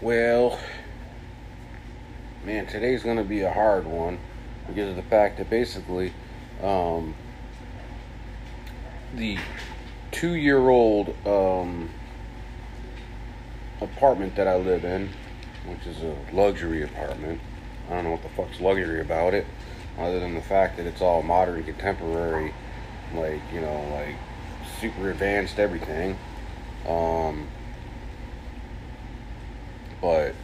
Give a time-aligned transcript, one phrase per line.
[0.00, 0.60] Well,
[2.44, 4.20] man, today's going to be a hard one
[4.68, 6.12] because of the fact that basically
[6.62, 7.16] um,
[9.12, 9.38] the
[10.12, 11.90] two year old um,
[13.80, 15.08] apartment that I live in,
[15.66, 17.40] which is a luxury apartment,
[17.88, 19.46] I don't know what the fuck's luxury about it,
[19.98, 22.54] other than the fact that it's all modern, contemporary,
[23.14, 24.14] like, you know, like
[24.80, 26.16] super advanced everything.
[26.86, 27.48] Um,
[30.00, 30.34] but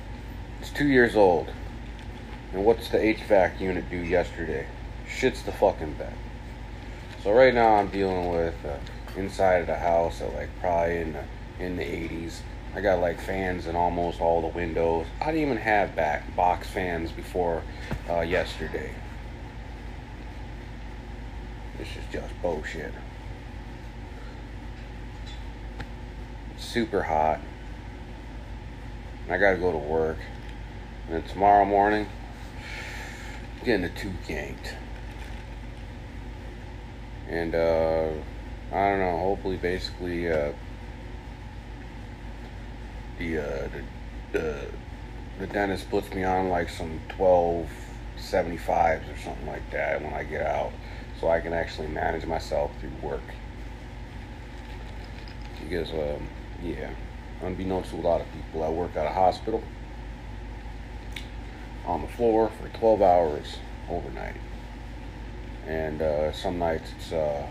[0.61, 1.51] it's two years old.
[2.53, 4.67] And what's the HVAC unit do yesterday?
[5.09, 6.15] Shits the fucking bed.
[7.23, 8.77] So right now I'm dealing with uh,
[9.17, 11.25] inside of the house at like probably in the
[11.59, 12.41] in the 80s.
[12.75, 15.07] I got like fans in almost all the windows.
[15.21, 17.63] I didn't even have back box fans before
[18.11, 18.93] uh, yesterday.
[21.79, 22.93] This is just bullshit.
[26.55, 27.41] It's super hot.
[29.29, 30.19] I gotta go to work.
[31.07, 32.07] And then tomorrow morning,
[33.59, 34.75] I'm getting a tooth yanked.
[37.29, 38.11] And uh,
[38.73, 39.19] I don't know.
[39.19, 40.53] Hopefully, basically, uh,
[43.19, 43.69] the, uh,
[44.33, 44.67] the the
[45.39, 47.69] the dentist puts me on like some twelve
[48.19, 50.73] seventy fives or something like that when I get out,
[51.21, 53.23] so I can actually manage myself through work.
[55.63, 56.29] Because um,
[56.63, 56.91] yeah,
[57.45, 59.63] unbeknownst to a lot of people, I work at a hospital
[61.87, 64.37] on the floor for twelve hours overnight
[65.67, 67.47] and uh, some nights it's uh,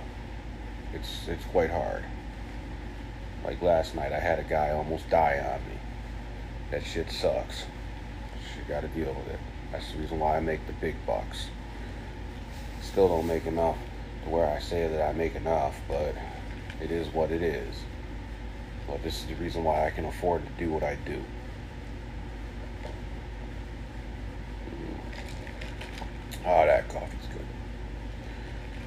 [0.94, 2.04] it's it's quite hard.
[3.44, 5.78] Like last night, I had a guy almost die on me.
[6.72, 7.66] That shit sucks.
[8.58, 9.40] You got to deal with it.
[9.72, 11.48] That's the reason why I make the big bucks.
[12.82, 13.78] Still don't make enough
[14.24, 16.16] to where I say that I make enough, but
[16.82, 17.76] it is what it is.
[18.88, 21.24] But this is the reason why I can afford to do what I do.
[26.46, 27.46] Oh, that coffee's good.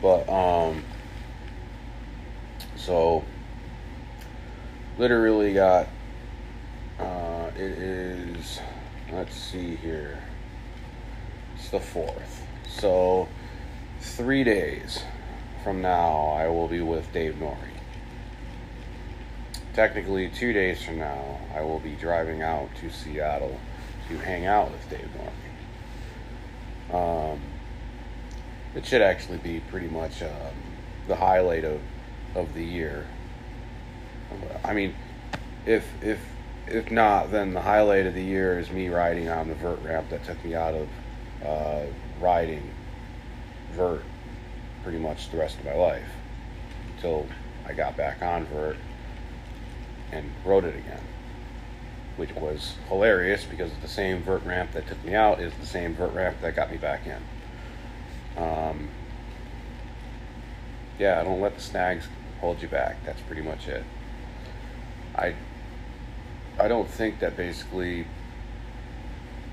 [0.02, 0.84] But um
[2.76, 3.24] so
[4.98, 5.88] literally got
[6.98, 8.60] uh it is
[9.12, 10.22] let's see here.
[11.56, 12.46] It's the fourth.
[12.68, 13.28] So
[14.00, 15.02] three days
[15.64, 17.75] from now I will be with Dave Nourie.
[19.76, 23.60] Technically two days from now I will be driving out to Seattle
[24.08, 25.06] to hang out with Dave
[26.90, 27.34] Nourie.
[27.34, 27.40] Um
[28.74, 30.30] it should actually be pretty much um,
[31.08, 31.82] the highlight of
[32.34, 33.06] of the year.
[34.64, 34.94] I mean,
[35.66, 36.20] if if
[36.66, 40.08] if not, then the highlight of the year is me riding on the vert ramp
[40.08, 40.88] that took me out of
[41.44, 41.84] uh,
[42.18, 42.70] riding
[43.72, 44.04] vert
[44.82, 46.08] pretty much the rest of my life
[46.94, 47.26] until
[47.66, 48.78] I got back on vert
[50.12, 51.02] and rode it again,
[52.16, 55.94] which was hilarious because the same vert ramp that took me out is the same
[55.94, 58.42] vert ramp that got me back in.
[58.42, 58.88] Um,
[60.98, 62.06] yeah, don't let the snags
[62.40, 63.04] hold you back.
[63.04, 63.84] That's pretty much it.
[65.14, 65.34] I
[66.58, 68.06] I don't think that basically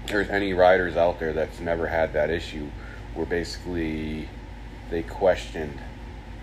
[0.08, 2.70] there's any riders out there that's never had that issue
[3.14, 4.30] where basically
[4.90, 5.80] they questioned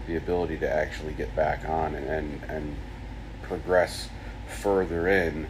[0.06, 2.77] the ability to actually get back on and, and, and
[3.50, 4.09] progress
[4.49, 5.49] further in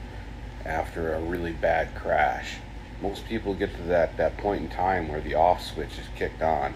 [0.65, 2.57] after a really bad crash.
[3.03, 6.43] Most people get to that, that point in time where the off switch is kicked
[6.43, 6.75] on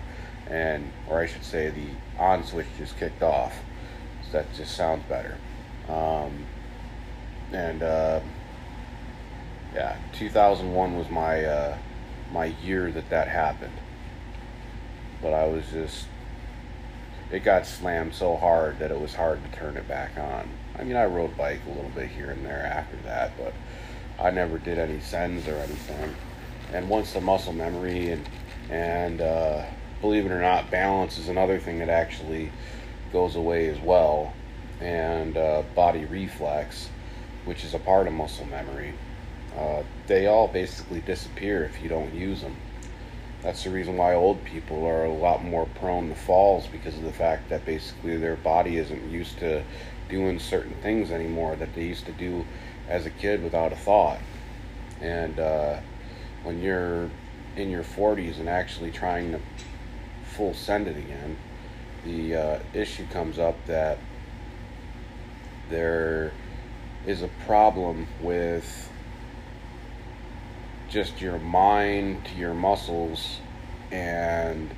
[0.51, 3.55] and or I should say the on switch is kicked off.
[4.27, 5.39] So that just sounds better.
[5.89, 6.45] Um,
[7.53, 8.21] and uh,
[9.75, 11.79] yeah 2001 was my uh,
[12.33, 13.73] my year that that happened.
[15.23, 16.07] But I was just
[17.31, 20.49] it got slammed so hard that it was hard to turn it back on
[20.79, 23.55] I mean I rode bike a little bit here and there after that but
[24.19, 26.15] I never did any sends or anything.
[26.73, 28.29] And once the muscle memory and
[28.71, 29.65] and uh,
[30.01, 32.51] believe it or not, balance is another thing that actually
[33.13, 34.33] goes away as well,
[34.81, 36.89] and uh, body reflex,
[37.45, 38.95] which is a part of muscle memory.
[39.57, 42.57] Uh, they all basically disappear if you don't use them.
[43.45, 47.03] That's the reason why old people are a lot more prone to falls because of
[47.03, 49.63] the fact that basically their body isn't used to
[50.09, 52.47] doing certain things anymore that they used to do
[52.89, 54.19] as a kid without a thought.
[55.03, 55.81] And uh,
[56.43, 57.11] when you're
[57.55, 59.41] in your 40s and actually trying to
[60.25, 61.37] full send it again,
[62.07, 63.99] the uh, issue comes up that
[65.69, 66.33] there
[67.07, 68.89] is a problem with
[70.95, 73.39] just your mind to your muscles
[73.91, 74.71] and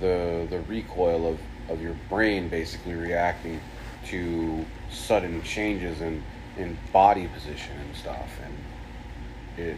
[0.00, 3.60] the the recoil of, of your brain basically reacting
[4.06, 6.22] to sudden changes in
[6.56, 9.76] in body position and stuff and it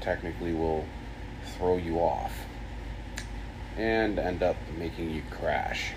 [0.00, 0.86] technically will
[1.58, 2.32] throw you off
[3.76, 5.92] and end up making you crash.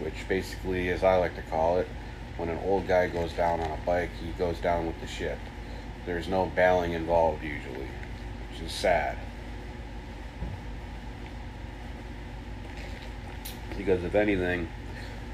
[0.00, 1.88] Which basically, as I like to call it,
[2.36, 5.38] when an old guy goes down on a bike, he goes down with the ship.
[6.04, 7.88] There's no bailing involved usually,
[8.50, 9.16] which is sad.
[13.76, 14.68] Because if anything,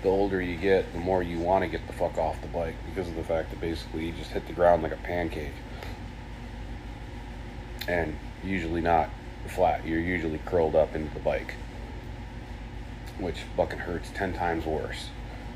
[0.02, 2.74] the older you get, the more you want to get the fuck off the bike
[2.86, 5.54] because of the fact that basically you just hit the ground like a pancake.
[7.88, 9.10] And usually not
[9.46, 11.54] flat, you're usually curled up into the bike,
[13.18, 15.08] which fucking hurts 10 times worse.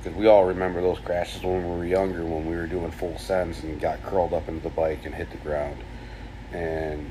[0.02, 3.16] Because we all remember those crashes when we were younger, when we were doing full
[3.18, 5.76] sends and got curled up into the bike and hit the ground.
[6.52, 7.08] And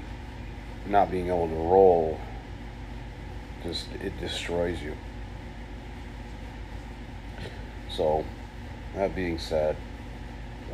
[0.85, 2.19] not being able to roll,
[3.63, 4.95] just, it destroys you.
[7.89, 8.25] So,
[8.95, 9.77] that being said,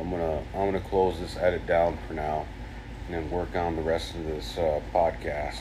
[0.00, 2.46] I'm gonna I'm gonna close this edit down for now,
[3.06, 5.60] and then work on the rest of this uh, podcast.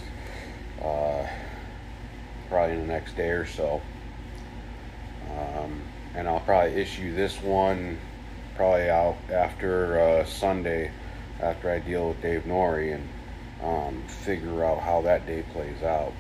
[0.82, 1.28] Uh,
[2.50, 3.82] probably in the next day or so.
[5.32, 5.82] Um,
[6.18, 8.00] and I'll probably issue this one
[8.56, 10.92] probably out after uh, Sunday,
[11.40, 13.08] after I deal with Dave Nourie and
[13.64, 16.12] um, figure out how that day plays out.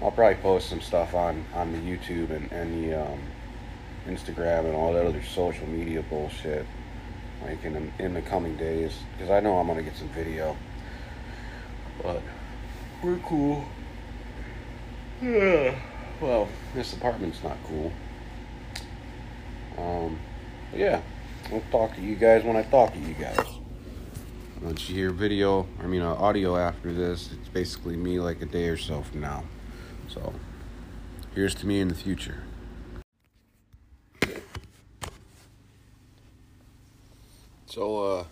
[0.00, 3.20] I'll probably post some stuff on on the YouTube and, and the um,
[4.06, 6.64] Instagram and all that other social media bullshit,
[7.42, 10.56] like in the, in the coming days, because I know I'm gonna get some video.
[12.02, 12.22] But
[13.02, 13.66] we're cool.
[15.20, 15.74] Yeah.
[16.20, 17.92] Well, this apartment's not cool.
[19.76, 20.18] Um,
[20.74, 21.00] yeah,
[21.52, 23.38] I'll talk to you guys when I talk to you guys.
[24.60, 28.46] Once you hear video, I mean uh, audio after this, it's basically me like a
[28.46, 29.44] day or so from now.
[30.08, 30.34] So,
[31.36, 32.42] here's to me in the future.
[37.66, 38.24] So, uh,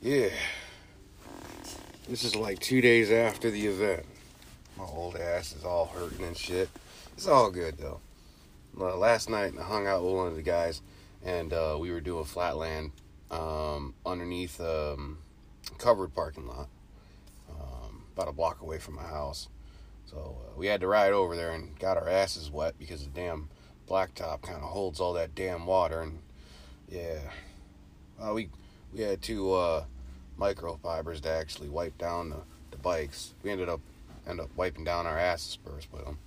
[0.00, 0.30] yeah.
[2.08, 4.06] This is like two days after the event.
[4.76, 6.68] My old ass is all hurting and shit.
[7.16, 8.00] It's all good though.
[8.78, 10.82] Uh, last night I hung out with one of the guys
[11.24, 12.90] and uh, we were doing flatland
[13.30, 15.18] um, underneath um,
[15.78, 16.68] covered parking lot
[17.50, 19.48] um, about a block away from my house.
[20.06, 23.10] So uh, we had to ride over there and got our asses wet because the
[23.10, 23.48] damn
[23.88, 26.18] blacktop kind of holds all that damn water and
[26.88, 27.20] yeah,
[28.20, 28.48] uh, we
[28.92, 29.84] we had two uh,
[30.38, 32.38] microfibers to actually wipe down the,
[32.70, 33.34] the bikes.
[33.42, 33.80] We ended up
[34.26, 36.18] end up wiping down our asses first with them.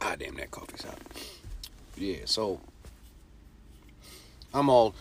[0.00, 0.98] ah, damn, that coffee's hot.
[1.96, 2.60] Yeah, so
[4.54, 4.94] I'm all,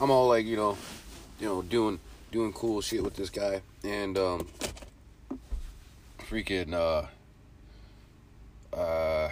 [0.00, 0.76] I'm all like you know,
[1.40, 1.98] you know, doing
[2.32, 4.48] doing cool shit with this guy, and um,
[6.18, 7.06] freaking uh,
[8.76, 9.30] uh,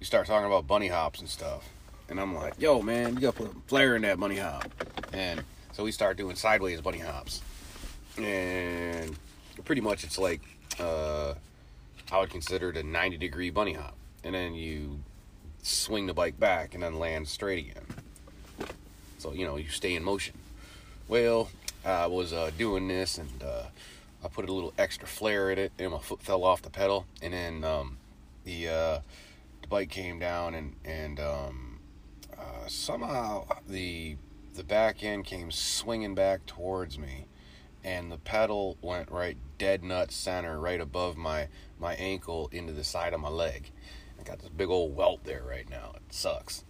[0.00, 1.68] you start talking about bunny hops and stuff
[2.12, 4.70] and I'm like, yo, man, you gotta put flair in that bunny hop.
[5.14, 5.42] And
[5.72, 7.42] so we start doing sideways bunny hops.
[8.18, 9.16] And
[9.64, 10.42] pretty much it's like,
[10.78, 11.34] uh,
[12.10, 13.96] I would consider it a 90 degree bunny hop.
[14.22, 15.00] And then you
[15.62, 17.86] swing the bike back and then land straight again.
[19.18, 20.34] So, you know, you stay in motion.
[21.08, 21.48] Well,
[21.84, 23.64] I was uh, doing this and uh,
[24.22, 27.06] I put a little extra flare in it and my foot fell off the pedal.
[27.22, 27.96] And then um,
[28.44, 28.98] the, uh,
[29.62, 31.78] the bike came down and, and um,
[32.36, 34.16] uh, somehow the
[34.54, 37.26] the back end came swinging back towards me
[37.84, 42.84] and the pedal went right dead nut center right above my my ankle into the
[42.84, 43.70] side of my leg.
[44.20, 45.92] I got this big old welt there right now.
[45.96, 46.64] It sucks.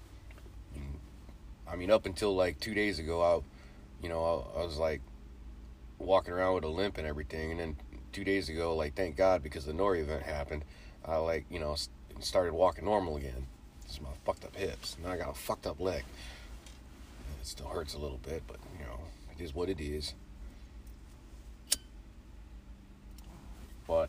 [1.67, 5.01] I mean up until like two days ago i you know I, I was like
[5.99, 7.51] walking around with a limp and everything.
[7.51, 7.77] And then
[8.13, 10.67] two days ago like thank god because the Nourie event happened
[11.07, 11.75] i like you know
[12.21, 13.47] started walking normal again.
[13.85, 14.97] It's my fucked up hips.
[15.03, 16.05] Now I got a fucked up leg.
[17.43, 19.01] It still hurts a little bit, but you know,
[19.37, 20.15] it is what it is.
[23.85, 24.09] But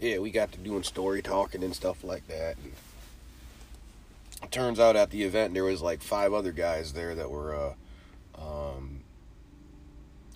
[0.00, 2.56] yeah, we got to doing story talking and stuff like that.
[2.56, 2.72] And
[4.42, 7.54] it turns out at the event there was like five other guys there that were
[7.54, 7.74] uh,
[8.36, 9.02] um,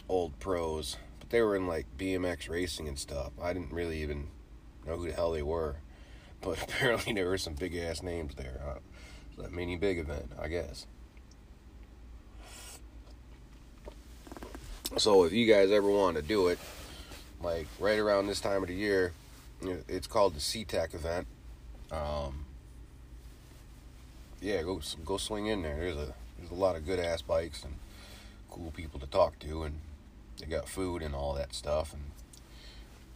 [0.08, 3.32] old pros, but they were in like BMX racing and stuff.
[3.42, 4.28] I didn't really even
[4.86, 5.76] know who the hell they were.
[6.42, 8.60] But apparently there were some big ass names there.
[8.62, 8.78] Huh?
[9.38, 10.86] That mini big event, I guess.
[14.96, 16.58] So if you guys ever want to do it,
[17.42, 19.12] like right around this time of the year,
[19.88, 21.26] it's called the SeaTac event.
[21.92, 22.46] Um,
[24.40, 25.76] yeah, go go swing in there.
[25.76, 27.74] There's a there's a lot of good ass bikes and
[28.50, 29.80] cool people to talk to, and
[30.40, 31.92] they got food and all that stuff.
[31.92, 32.02] And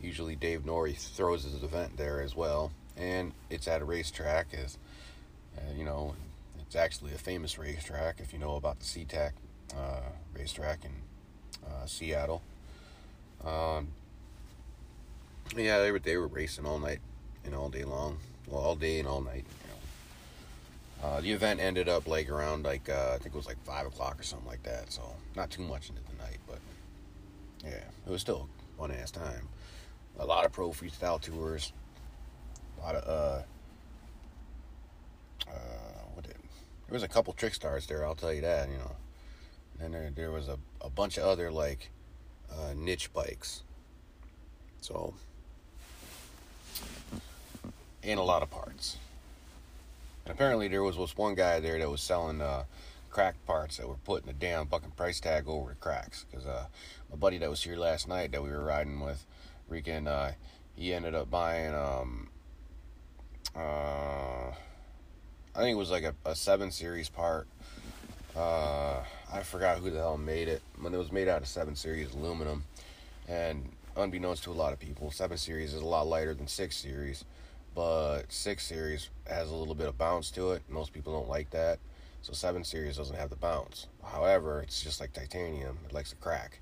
[0.02, 4.76] usually Dave Nourie throws his event there as well and it's at a racetrack as
[5.60, 6.14] Uh, you know,
[6.60, 9.32] it's actually a famous racetrack if you know about the SeaTac
[9.76, 10.00] uh,
[10.34, 10.92] racetrack in
[11.66, 12.42] uh, Seattle.
[13.44, 13.88] Um,
[15.56, 17.00] yeah, they were they were racing all night
[17.44, 19.44] and all day long, well, all day and all night.
[19.62, 19.68] You
[21.02, 21.08] know.
[21.08, 23.86] Uh, the event ended up like around like uh, I think it was like five
[23.86, 24.92] o'clock or something like that.
[24.92, 25.02] So
[25.34, 26.58] not too much into the night, but
[27.64, 29.48] yeah, it was still a fun ass time.
[30.18, 31.72] A lot of pro freestyle tours,
[32.78, 33.42] a lot of uh,
[35.50, 36.34] uh, what did
[36.90, 38.04] there was a couple trick stars there.
[38.04, 38.68] I'll tell you that.
[38.68, 38.96] You know,
[39.80, 41.90] and there there was a a bunch of other like
[42.52, 43.62] uh, niche bikes.
[44.80, 45.14] So
[48.02, 48.96] and a lot of parts.
[50.24, 52.64] And apparently there was this one guy there that was selling uh,
[53.46, 56.26] parts that were putting a damn fucking price tag over the cracks.
[56.28, 56.66] Because uh,
[57.08, 59.24] my buddy that was here last night that we were riding with,
[59.68, 60.32] Rican, uh,
[60.74, 62.28] he ended up buying, um,
[63.54, 64.52] uh,
[65.54, 67.46] I think it was like a, a 7 Series part.
[68.36, 69.02] Uh,
[69.32, 70.62] I forgot who the hell made it.
[70.80, 72.64] When it was made out of 7 Series aluminum.
[73.28, 76.76] And unbeknownst to a lot of people, 7 Series is a lot lighter than 6
[76.76, 77.24] Series
[77.74, 80.62] but 6 series has a little bit of bounce to it.
[80.68, 81.78] Most people don't like that.
[82.22, 83.86] So 7 series doesn't have the bounce.
[84.04, 86.60] However, it's just like titanium, it likes to crack.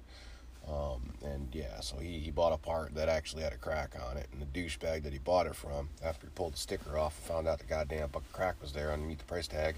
[0.70, 4.18] Um, and yeah, so he, he bought a part that actually had a crack on
[4.18, 4.28] it.
[4.32, 7.26] And the douchebag that he bought it from, after he pulled the sticker off and
[7.26, 9.76] found out the goddamn fucking crack was there underneath the price tag,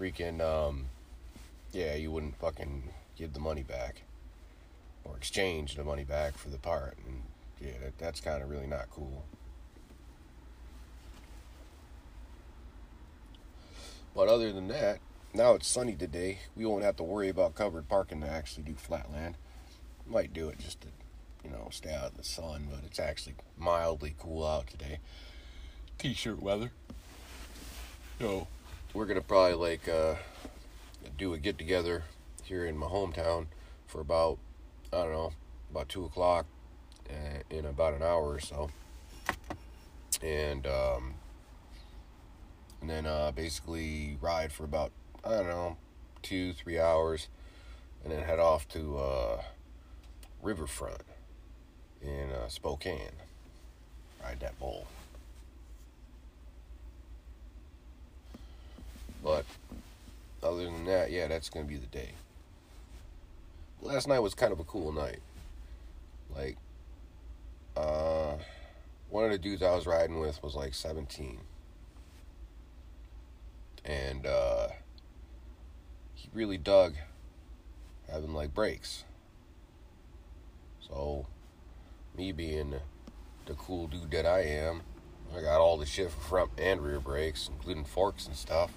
[0.00, 0.86] freaking, um,
[1.72, 4.02] yeah, you wouldn't fucking give the money back
[5.04, 6.96] or exchange the money back for the part.
[7.06, 7.22] And
[7.60, 9.24] yeah, that, that's kind of really not cool.
[14.14, 14.98] But other than that,
[15.34, 16.38] now it's sunny today.
[16.56, 19.36] We won't have to worry about covered parking to actually do flatland.
[20.08, 20.88] Might do it just to,
[21.44, 24.98] you know, stay out of the sun, but it's actually mildly cool out today.
[25.98, 26.70] T-shirt weather.
[28.20, 28.46] So
[28.94, 30.14] we're gonna probably like uh,
[31.18, 32.04] do a get together
[32.44, 33.46] here in my hometown
[33.86, 34.38] for about
[34.92, 35.32] I don't know
[35.70, 36.46] about two o'clock
[37.10, 38.70] uh, in about an hour or so,
[40.22, 41.14] and um,
[42.80, 44.92] and then uh, basically ride for about
[45.24, 45.76] I don't know
[46.22, 47.28] two three hours,
[48.02, 49.42] and then head off to uh,
[50.42, 51.02] Riverfront
[52.02, 53.12] in uh, Spokane.
[54.22, 54.86] Ride that bull.
[59.22, 59.44] But
[60.42, 62.10] other than that, yeah, that's gonna be the day.
[63.82, 65.20] Last night was kind of a cool night.
[66.34, 66.56] Like,
[67.76, 68.36] uh,
[69.10, 71.38] one of the dudes I was riding with was like 17
[73.86, 74.68] and uh,
[76.14, 76.94] he really dug
[78.10, 79.04] having like brakes.
[80.88, 81.26] So,
[82.16, 82.74] me being
[83.46, 84.82] the cool dude that I am,
[85.36, 88.70] I got all the shit for front and rear brakes, including forks and stuff.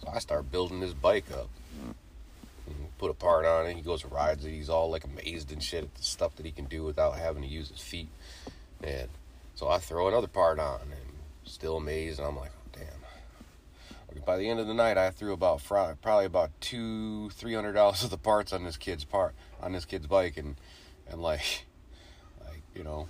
[0.00, 1.48] So I start building this bike up.
[2.66, 3.76] And put a part on it.
[3.76, 4.50] He goes and rides it.
[4.50, 7.42] He's all like amazed and shit at the stuff that he can do without having
[7.42, 8.08] to use his feet.
[8.82, 9.08] And
[9.54, 11.12] so I throw another part on and
[11.44, 12.18] still amazed.
[12.18, 14.22] And I'm like, oh, damn.
[14.24, 18.02] by the end of the night, I threw about probably about two, three hundred dollars
[18.04, 20.56] of the parts on this kid's part on this kid's bike, and
[21.10, 21.64] and like,
[22.44, 23.08] like you know,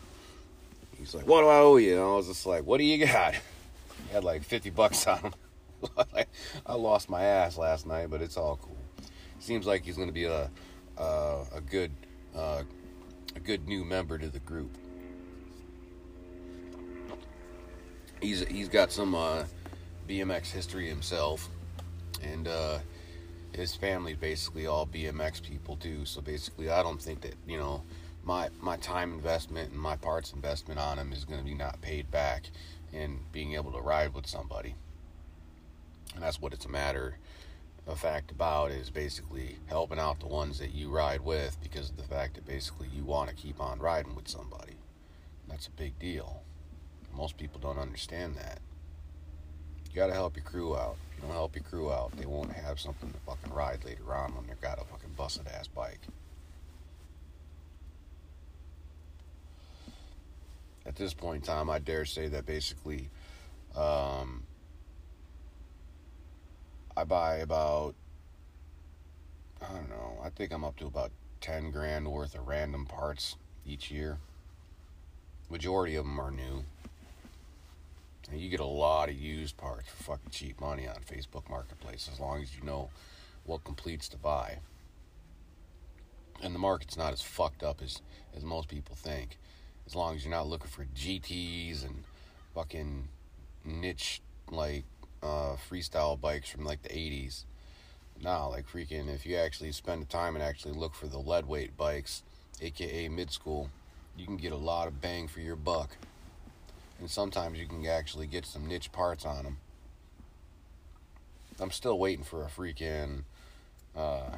[0.99, 3.05] he's like, "What do I owe you?" And I was just like, "What do you
[3.07, 5.35] got?" He had like fifty bucks on him.
[6.67, 8.77] I lost my ass last night, but it's all cool.
[9.39, 10.51] Seems like he's going to be a
[10.97, 11.93] a, a good
[12.35, 12.63] uh,
[13.35, 14.77] a good new member to the group.
[18.21, 19.15] He's he's got some.
[19.15, 19.45] Uh,
[20.09, 21.49] BMX history himself,
[22.23, 22.79] and uh,
[23.57, 26.05] his family basically all BMX people too.
[26.05, 27.83] So basically, I don't think that you know
[28.23, 31.81] my my time investment and my parts investment on him is going to be not
[31.81, 32.51] paid back
[32.93, 34.75] in being able to ride with somebody.
[36.15, 37.17] And that's what it's a matter
[37.87, 41.97] of fact about is basically helping out the ones that you ride with because of
[41.97, 44.75] the fact that basically you want to keep on riding with somebody.
[45.49, 46.43] That's a big deal.
[47.15, 48.59] Most people don't understand that.
[49.89, 50.97] You gotta help your crew out.
[51.21, 54.47] Don't help your crew out, they won't have something to fucking ride later on when
[54.47, 56.01] they've got a fucking busted ass bike.
[60.85, 63.11] At this point in time, I dare say that basically,
[63.75, 64.45] um,
[66.97, 67.95] I buy about,
[69.61, 73.37] I don't know, I think I'm up to about 10 grand worth of random parts
[73.67, 74.19] each year.
[75.51, 76.65] Majority of them are new.
[78.31, 82.09] And you get a lot of used parts for fucking cheap money on Facebook Marketplace
[82.13, 82.91] as long as you know
[83.45, 84.59] what completes to buy.
[86.43, 88.03] And the market's not as fucked up as,
[88.37, 89.39] as most people think.
[89.87, 92.03] As long as you're not looking for GTs and
[92.55, 93.09] fucking
[93.65, 94.85] niche, like,
[95.23, 97.45] uh, freestyle bikes from like the 80s.
[98.23, 101.47] Now, like freaking, if you actually spend the time and actually look for the lead
[101.47, 102.23] weight bikes,
[102.61, 103.71] aka mid school,
[104.17, 105.97] you can get a lot of bang for your buck.
[106.99, 109.59] And sometimes you can actually get some niche parts on them.
[111.61, 113.25] I'm still waiting for a freaking
[113.97, 114.37] uh,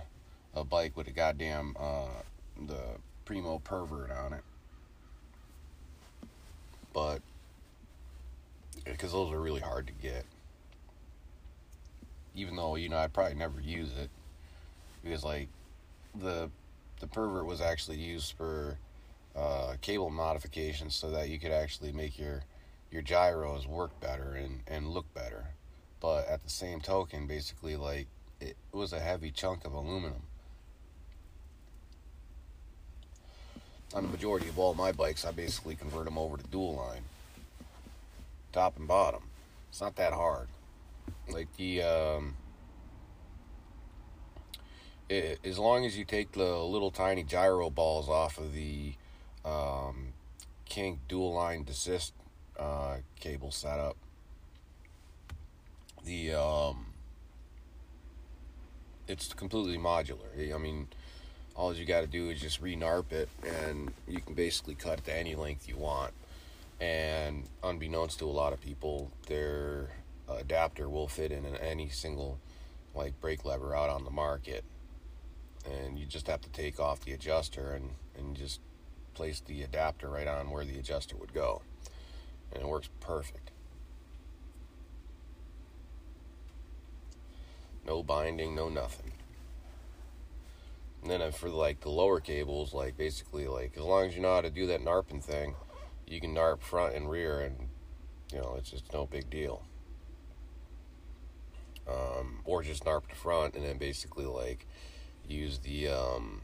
[0.54, 2.22] a bike with a goddamn uh,
[2.66, 2.80] the
[3.24, 4.42] primo pervert on it.
[6.92, 7.22] But
[8.84, 10.24] because those are really hard to get.
[12.34, 14.10] Even though you know I'd probably never use it
[15.02, 15.48] because like
[16.14, 16.50] the
[17.00, 18.76] the pervert was actually used for
[19.36, 22.42] uh, cable modifications so that you could actually make your
[22.90, 25.48] your gyros work better and and look better.
[26.00, 28.06] But at the same token, basically like
[28.40, 30.22] it was a heavy chunk of aluminum.
[33.94, 37.04] On the majority of all my bikes, I basically convert them over to dual line
[38.52, 39.22] top and bottom.
[39.68, 40.48] It's not that hard.
[41.28, 42.36] Like the um,
[45.08, 48.94] it, as long as you take the little tiny gyro balls off of the
[49.44, 50.08] um,
[50.64, 52.14] kink dual line desist
[52.58, 53.96] uh, cable setup,
[56.04, 56.86] the um,
[59.06, 60.54] it's completely modular.
[60.54, 60.88] I mean,
[61.54, 65.04] all you got to do is just re-narp it, and you can basically cut it
[65.06, 66.12] to any length you want.
[66.80, 69.88] And unbeknownst to a lot of people, their
[70.28, 72.38] adapter will fit in any single
[72.94, 74.64] like brake lever out on the market,
[75.64, 78.60] and you just have to take off the adjuster and and just
[79.14, 81.62] place the adapter right on where the adjuster would go,
[82.52, 83.50] and it works perfect.
[87.86, 89.12] No binding, no nothing.
[91.02, 94.34] And then for like the lower cables, like basically like as long as you know
[94.34, 95.54] how to do that narping thing,
[96.06, 97.68] you can narp front and rear, and
[98.32, 99.62] you know it's just no big deal.
[101.88, 104.66] Um, or just narp the front and then basically like
[105.26, 106.42] use the um,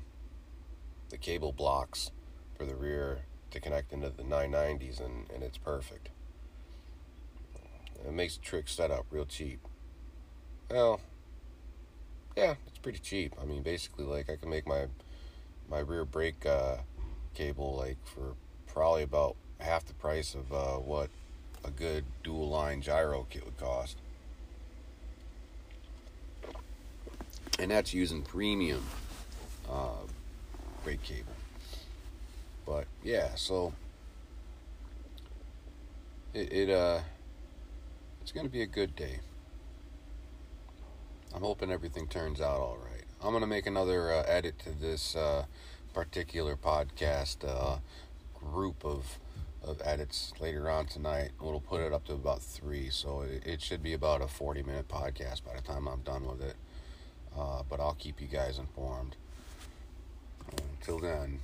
[1.10, 2.10] the cable blocks
[2.56, 6.10] for the rear to connect into the 990s, and, and it's perfect.
[8.04, 9.60] It makes the trick setup real cheap.
[10.70, 11.00] Well,
[12.36, 13.34] yeah, it's pretty cheap.
[13.40, 14.86] I mean, basically, like I can make my
[15.70, 16.78] my rear brake uh,
[17.32, 18.34] cable like for
[18.66, 21.08] probably about half the price of uh, what
[21.64, 23.96] a good dual line gyro kit would cost.
[27.58, 28.84] And that's using premium
[29.70, 30.02] uh,
[30.82, 31.33] brake cable.
[32.66, 33.72] But yeah, so
[36.32, 37.00] it, it uh
[38.22, 39.20] it's gonna be a good day.
[41.34, 43.04] I'm hoping everything turns out all right.
[43.22, 45.44] I'm gonna make another uh, edit to this uh,
[45.92, 47.78] particular podcast uh,
[48.34, 49.18] group of
[49.62, 51.30] of edits later on tonight.
[51.40, 54.62] We'll put it up to about three, so it, it should be about a 40
[54.62, 56.56] minute podcast by the time I'm done with it.
[57.36, 59.16] Uh, but I'll keep you guys informed.
[60.80, 61.40] Until then,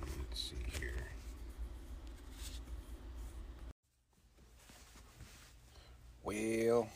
[0.00, 1.08] let's see here.
[6.26, 6.88] Well,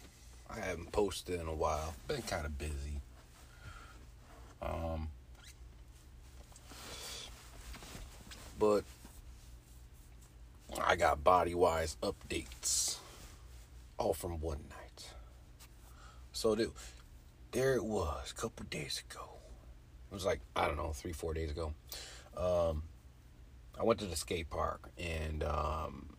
[0.50, 1.94] I haven't posted in a while.
[2.08, 3.00] Been kind of busy.
[4.60, 5.06] Um,
[8.58, 8.82] but
[10.84, 12.96] I got body wise updates
[13.98, 15.10] all from one night.
[16.32, 16.66] So there,
[17.52, 19.28] there it was a couple days ago.
[20.10, 21.72] It was like, I don't know, three, four days ago.
[22.36, 22.82] Um,
[23.78, 26.16] I went to the skate park and um,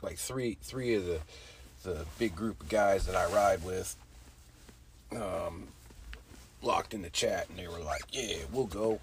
[0.00, 1.18] like three three of the
[1.82, 3.96] the big group of guys that I ride with
[5.14, 5.68] um,
[6.62, 9.00] locked in the chat and they were like, Yeah, we'll go.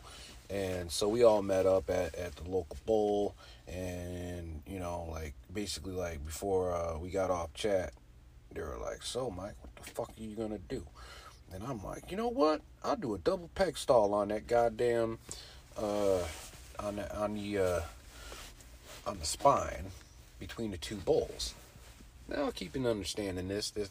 [0.50, 3.36] And so we all met up at, at the local bowl,
[3.68, 7.94] and you know, like basically, like before uh, we got off chat,
[8.52, 10.84] they were like, "So, Mike, what the fuck are you gonna do?"
[11.54, 12.62] And I'm like, "You know what?
[12.84, 15.20] I'll do a double peg stall on that goddamn,
[15.78, 16.24] uh,
[16.80, 17.82] on the on the uh,
[19.06, 19.92] on the spine
[20.40, 21.54] between the two bowls."
[22.30, 23.90] Now, keeping understanding this, this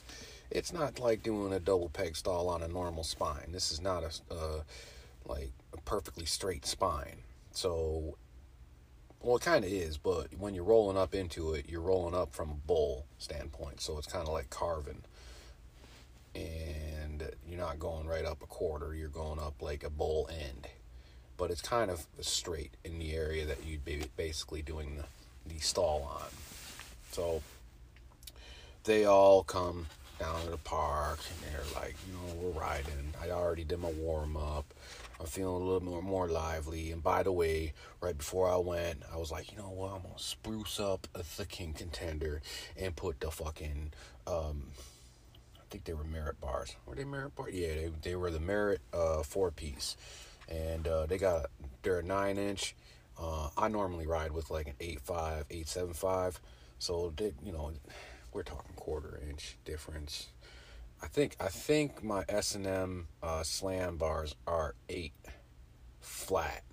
[0.51, 3.51] it's not like doing a double peg stall on a normal spine.
[3.53, 4.63] This is not a uh,
[5.27, 7.19] like a perfectly straight spine.
[7.51, 8.17] So,
[9.21, 12.33] well, it kind of is, but when you're rolling up into it, you're rolling up
[12.33, 13.81] from a bowl standpoint.
[13.81, 15.03] So it's kind of like carving.
[16.35, 20.69] And you're not going right up a quarter, you're going up like a bowl end.
[21.37, 25.61] But it's kind of straight in the area that you'd be basically doing the, the
[25.61, 26.29] stall on.
[27.13, 27.43] So
[28.89, 29.87] they all come
[30.19, 33.13] down to the park, and they're like, you know, we're riding.
[33.23, 34.65] I already did my warm up.
[35.21, 36.91] I'm feeling a little more more lively.
[36.91, 39.93] And by the way, right before I went, I was like, you know what?
[39.93, 42.41] I'm gonna spruce up the King Contender
[42.77, 43.93] and put the fucking
[44.27, 44.69] um,
[45.59, 46.75] I think they were Merritt bars.
[46.87, 47.53] Were they Merritt bars?
[47.53, 49.97] Yeah, they they were the Merritt uh four piece,
[50.49, 51.51] and uh, they got
[51.83, 52.75] they're a nine inch.
[53.21, 56.41] Uh, I normally ride with like an eight five, eight seven five,
[56.79, 57.73] so they you know
[58.33, 60.29] we're talking quarter inch difference
[61.03, 65.13] I think I think my S and M uh, slam bars are eight
[66.01, 66.65] flat,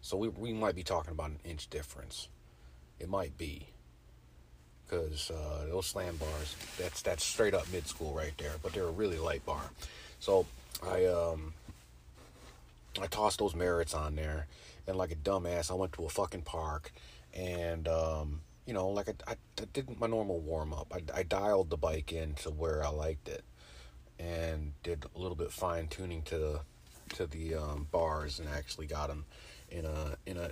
[0.00, 2.28] so we we might be talking about an inch difference.
[2.98, 3.66] It might be
[4.84, 8.84] because uh, those slam bars that's that's straight up mid school right there, but they're
[8.84, 9.70] a really light bar.
[10.18, 10.46] So
[10.82, 11.52] I um
[13.00, 14.46] I tossed those Merritts on there,
[14.86, 16.90] and like a dumbass, I went to a fucking park
[17.34, 19.36] and um you know, like I, I,
[19.72, 20.92] did my normal warm up.
[20.92, 23.42] I, I dialed the bike in to where I liked it,
[24.18, 26.60] and did a little bit fine tuning to the
[27.16, 29.24] to the um, bars, and actually got them
[29.70, 30.50] in a in a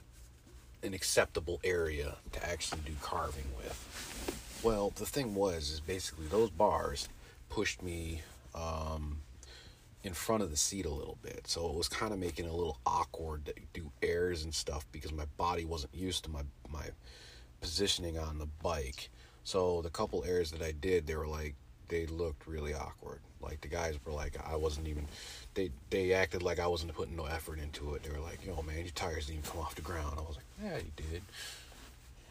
[0.82, 4.58] an acceptable area to actually do carving with.
[4.62, 7.08] Well, the thing was is basically those bars
[7.48, 8.22] pushed me
[8.54, 9.18] um,
[10.02, 12.50] in front of the seat a little bit, so it was kind of making it
[12.50, 16.42] a little awkward to do airs and stuff because my body wasn't used to my
[16.68, 16.86] my
[17.60, 19.10] positioning on the bike.
[19.44, 21.54] So the couple airs that I did, they were like
[21.88, 23.20] they looked really awkward.
[23.40, 25.06] Like the guys were like I wasn't even
[25.54, 28.02] they they acted like I wasn't putting no effort into it.
[28.02, 30.36] They were like, "Yo, man, your tires didn't even come off the ground." I was
[30.36, 31.22] like, "Yeah, you did."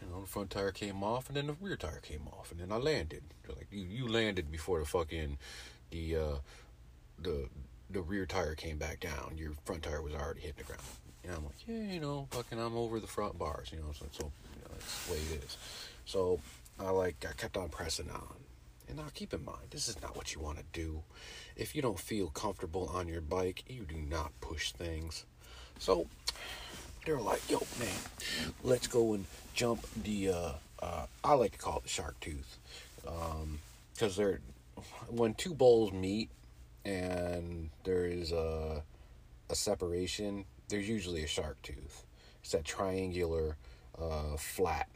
[0.00, 2.60] You know, the front tire came off, and then the rear tire came off, and
[2.60, 3.22] then I landed.
[3.44, 5.36] They're like, "You you landed before the fucking
[5.90, 6.36] the uh,
[7.20, 7.48] the
[7.90, 9.34] the rear tire came back down.
[9.36, 10.82] Your front tire was already hitting the ground."
[11.24, 14.06] And I'm like, "Yeah, you know, fucking, I'm over the front bars, you know." So,
[14.10, 14.32] so
[14.80, 15.56] that's the way it is.
[16.04, 16.40] So
[16.78, 18.36] I like I kept on pressing on,
[18.88, 21.02] and now keep in mind, this is not what you want to do.
[21.56, 25.24] If you don't feel comfortable on your bike, you do not push things.
[25.78, 26.06] So
[27.04, 27.88] they're like, yo, man,
[28.62, 32.58] let's go and jump the, uh, uh, I like to call it the shark tooth.
[33.02, 34.40] Because um, they're,
[35.08, 36.30] when two bowls meet
[36.84, 38.82] and there is a,
[39.48, 42.04] a separation, there's usually a shark tooth.
[42.42, 43.56] It's that triangular
[44.00, 44.88] uh, flat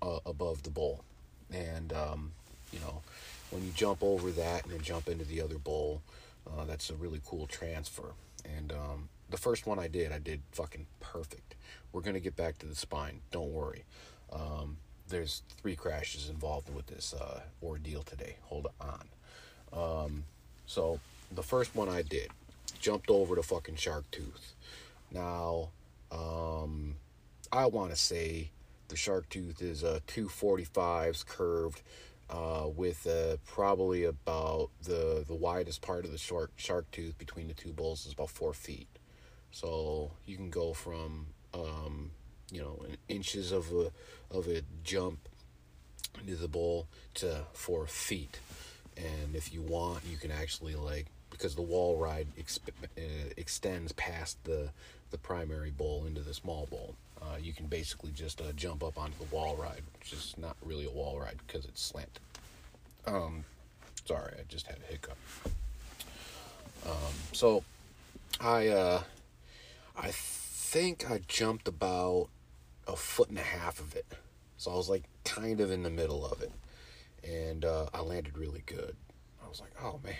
[0.00, 1.04] uh, above the bowl.
[1.52, 2.32] And, um,
[2.72, 3.02] you know,
[3.50, 6.02] when you jump over that and then jump into the other bowl,
[6.46, 8.14] uh, that's a really cool transfer.
[8.44, 11.54] And um, the first one I did, I did fucking perfect.
[11.92, 13.20] We're gonna get back to the spine.
[13.30, 13.84] Don't worry.
[14.32, 18.36] Um, there's three crashes involved with this uh, ordeal today.
[18.44, 19.08] Hold on.
[19.72, 20.24] Um,
[20.66, 21.00] so
[21.34, 22.28] the first one I did,
[22.80, 24.54] jumped over the fucking shark tooth.
[25.10, 25.68] Now,
[26.10, 26.96] um,
[27.54, 28.50] I want to say
[28.88, 31.82] the shark tooth is a 245s curved
[32.30, 37.48] uh, with uh, probably about the the widest part of the shark shark tooth between
[37.48, 38.88] the two bowls is about four feet.
[39.50, 42.12] So you can go from um,
[42.50, 43.90] you know inches of a
[44.34, 45.18] of a jump
[46.20, 46.86] into the bowl
[47.16, 48.40] to four feet,
[48.96, 53.92] and if you want, you can actually like because the wall ride exp- uh, extends
[53.92, 54.70] past the
[55.10, 56.94] the primary bowl into the small bowl.
[57.22, 60.56] Uh, you can basically just uh, jump up onto the wall ride, which is not
[60.64, 62.20] really a wall ride because it's slanted.
[63.06, 63.44] Um,
[64.04, 65.16] sorry, I just had a hiccup.
[66.84, 67.62] Um, so
[68.40, 69.02] I uh,
[69.96, 72.28] I think I jumped about
[72.88, 74.06] a foot and a half of it,
[74.56, 76.52] so I was like kind of in the middle of it,
[77.22, 78.96] and uh, I landed really good.
[79.44, 80.14] I was like, oh man,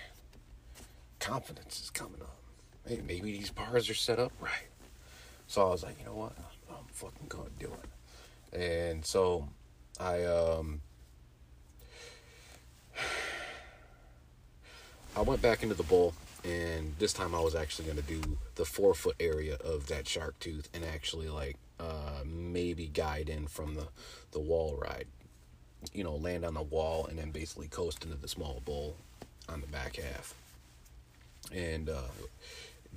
[1.19, 2.37] confidence is coming up.
[2.89, 4.69] Maybe, maybe these bars are set up right.
[5.47, 6.33] So I was like, you know what?
[6.93, 7.29] Fucking
[7.59, 8.59] do it.
[8.59, 9.49] And so
[9.99, 10.81] I um
[15.17, 18.21] I went back into the bowl and this time I was actually gonna do
[18.57, 23.47] the four foot area of that shark tooth and actually like uh maybe guide in
[23.47, 23.89] from the
[24.33, 25.07] the wall ride.
[25.93, 28.97] You know, land on the wall and then basically coast into the small bowl
[29.49, 30.35] on the back half.
[31.53, 32.11] And uh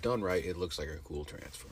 [0.02, 1.70] done right, it looks like a cool transfer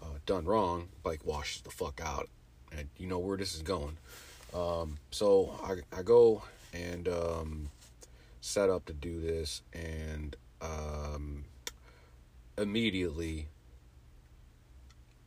[0.00, 2.28] uh, done wrong, bike washes the fuck out,
[2.76, 3.96] and you know where this is going.
[4.54, 7.70] Um, so I I go and um,
[8.40, 11.44] set up to do this, and um,
[12.56, 13.46] immediately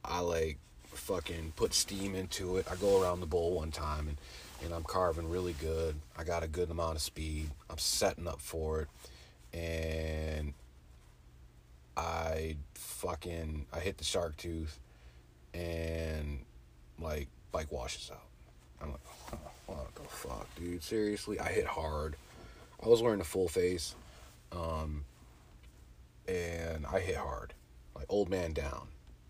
[0.03, 2.67] I like fucking put steam into it.
[2.69, 4.17] I go around the bowl one time and
[4.63, 5.95] and I'm carving really good.
[6.17, 7.49] I got a good amount of speed.
[7.69, 10.53] I'm setting up for it, and
[11.97, 14.79] I fucking I hit the shark tooth
[15.53, 16.39] and
[16.99, 18.23] like bike washes out.
[18.81, 19.01] I'm like,
[19.33, 20.83] oh, what the fuck, dude?
[20.83, 22.15] Seriously, I hit hard.
[22.83, 23.93] I was wearing a full face,
[24.51, 25.05] um,
[26.27, 27.53] and I hit hard,
[27.95, 28.87] like old man down.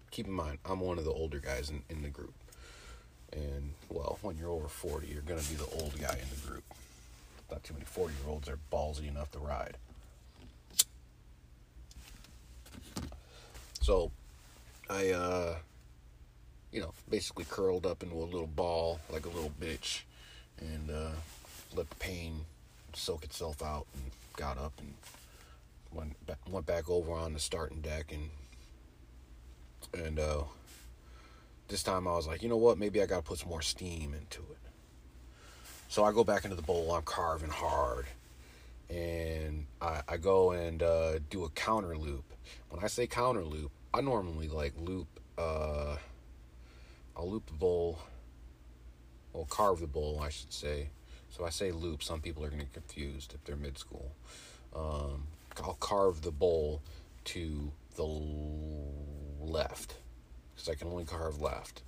[0.10, 2.34] Keep in mind, I'm one of the older guys in, in the group.
[3.34, 6.64] And, well, when you're over 40, you're to be the old guy in the group.
[7.50, 9.78] Not too many 40 year olds are ballsy enough to ride.
[13.82, 14.12] So,
[14.90, 15.56] I, uh,
[16.72, 20.02] you know, basically curled up into a little ball like a little bitch
[20.60, 21.12] and uh,
[21.76, 22.46] let the pain
[22.94, 24.04] soak itself out and
[24.38, 24.94] got up and
[25.92, 28.30] went back, went back over on the starting deck and
[29.94, 30.44] and uh,
[31.68, 32.78] this time I was like, you know what?
[32.78, 34.58] Maybe I got to put some more steam into it.
[35.90, 36.94] So I go back into the bowl.
[36.94, 38.06] I'm carving hard,
[38.90, 42.24] and I, I go and uh, do a counter loop.
[42.70, 45.08] When I say counter loop, I normally like loop.
[45.38, 45.98] Uh,
[47.16, 48.00] I'll loop the bowl.
[49.34, 50.90] Well, carve the bowl, I should say.
[51.30, 52.04] So I say loop.
[52.04, 54.12] Some people are going to get confused if they're mid school.
[54.76, 55.28] Um,
[55.64, 56.82] I'll carve the bowl
[57.26, 58.08] to the
[59.40, 59.96] left
[60.54, 61.82] because I can only carve left.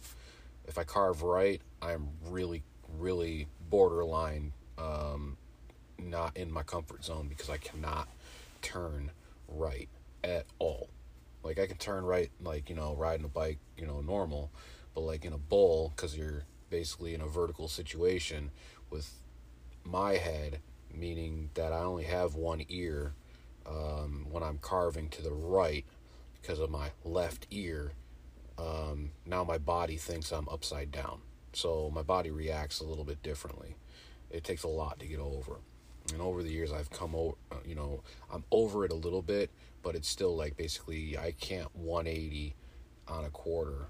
[0.67, 2.63] If I carve right, I'm really,
[2.97, 5.37] really borderline um,
[5.97, 8.07] not in my comfort zone because I cannot
[8.61, 9.11] turn
[9.47, 9.89] right
[10.23, 10.89] at all.
[11.43, 14.51] Like I can turn right, like you know, riding a bike, you know, normal,
[14.93, 18.51] but like in a bowl, because you're basically in a vertical situation
[18.89, 19.11] with
[19.83, 20.59] my head,
[20.93, 23.13] meaning that I only have one ear
[23.65, 25.85] um, when I'm carving to the right
[26.41, 27.91] because of my left ear.
[28.57, 31.21] Um, now my body thinks I'm upside down.
[31.53, 33.75] So my body reacts a little bit differently.
[34.31, 35.59] It takes a lot to get over.
[36.11, 39.21] And over the years, I've come over, uh, you know, I'm over it a little
[39.21, 39.49] bit,
[39.83, 42.55] but it's still like basically I can't 180
[43.07, 43.87] on a quarter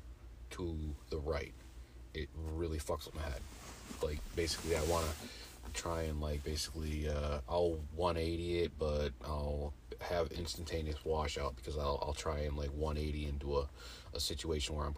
[0.52, 0.76] to
[1.10, 1.54] the right.
[2.14, 3.42] It really fucks with my head.
[4.02, 9.74] Like basically, I want to try and like basically uh, I'll 180 it, but I'll
[10.02, 13.70] have instantaneous washout because I'll I'll try and like 180 into a,
[14.14, 14.96] a situation where I'm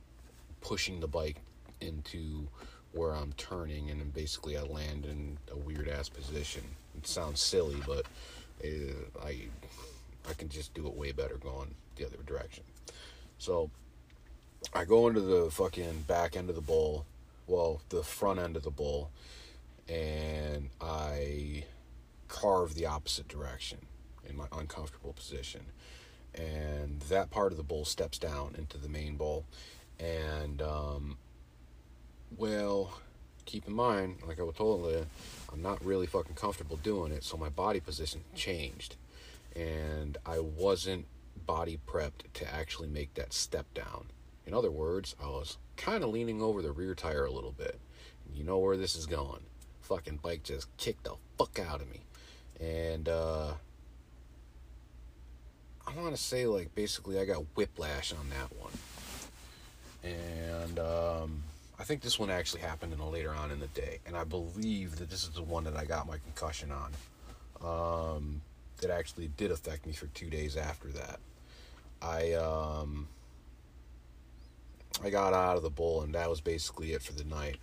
[0.62, 1.38] pushing the bike
[1.82, 2.48] into
[2.94, 6.64] where I'm turning and then basically I land in a weird ass position.
[6.98, 8.06] It sounds silly, but
[8.62, 9.38] it, uh, I
[10.30, 12.64] I can just do it way better going the other direction.
[13.38, 13.70] So
[14.74, 17.06] I go into the fucking back end of the bowl,
[17.48, 19.10] well, the front end of the bowl,
[19.88, 21.66] and I
[22.28, 23.80] carve the opposite direction
[24.28, 25.62] in my uncomfortable position.
[26.34, 29.46] And that part of the bowl steps down into the main bowl.
[30.00, 31.18] And, um,
[32.38, 33.00] well,
[33.46, 35.06] keep in mind, like I was told you,
[35.54, 38.96] I'm not really fucking comfortable doing it, so my body position changed.
[39.56, 41.06] And I wasn't
[41.46, 44.08] body prepped to actually make that step down.
[44.46, 47.80] In other words, I was kind of leaning over the rear tire a little bit.
[48.34, 49.42] You know where this is going.
[49.82, 52.02] Fucking bike just kicked the fuck out of me.
[52.60, 53.54] And, uh,
[55.88, 58.74] I want to say, like, basically, I got whiplash on that one.
[60.04, 61.44] And, um,
[61.78, 64.00] I think this one actually happened in a later on in the day.
[64.06, 66.92] And I believe that this is the one that I got my concussion on.
[67.62, 68.42] Um,
[68.82, 71.20] that actually did affect me for two days after that.
[72.02, 73.08] I, um,
[75.04, 77.58] I got out of the bowl, and that was basically it for the night.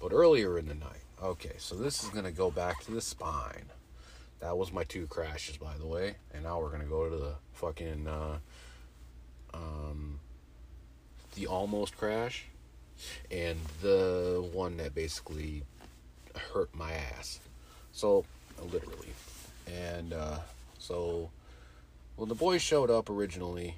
[0.00, 3.66] But earlier in the night, okay, so this is to go back to the spine.
[4.40, 6.16] That was my two crashes, by the way.
[6.32, 8.38] And now we're to go to the fucking, uh,
[9.52, 10.20] um,
[11.34, 12.44] the almost crash
[13.30, 15.64] and the one that basically
[16.52, 17.40] hurt my ass.
[17.92, 18.24] So,
[18.70, 19.12] literally.
[19.66, 20.38] And, uh,
[20.78, 21.30] so,
[22.16, 23.76] when the boys showed up originally,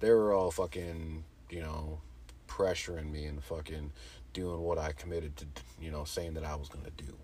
[0.00, 2.00] they were all fucking, you know,
[2.48, 3.92] pressuring me and fucking
[4.32, 5.46] doing what I committed to,
[5.80, 7.16] you know, saying that I was gonna do.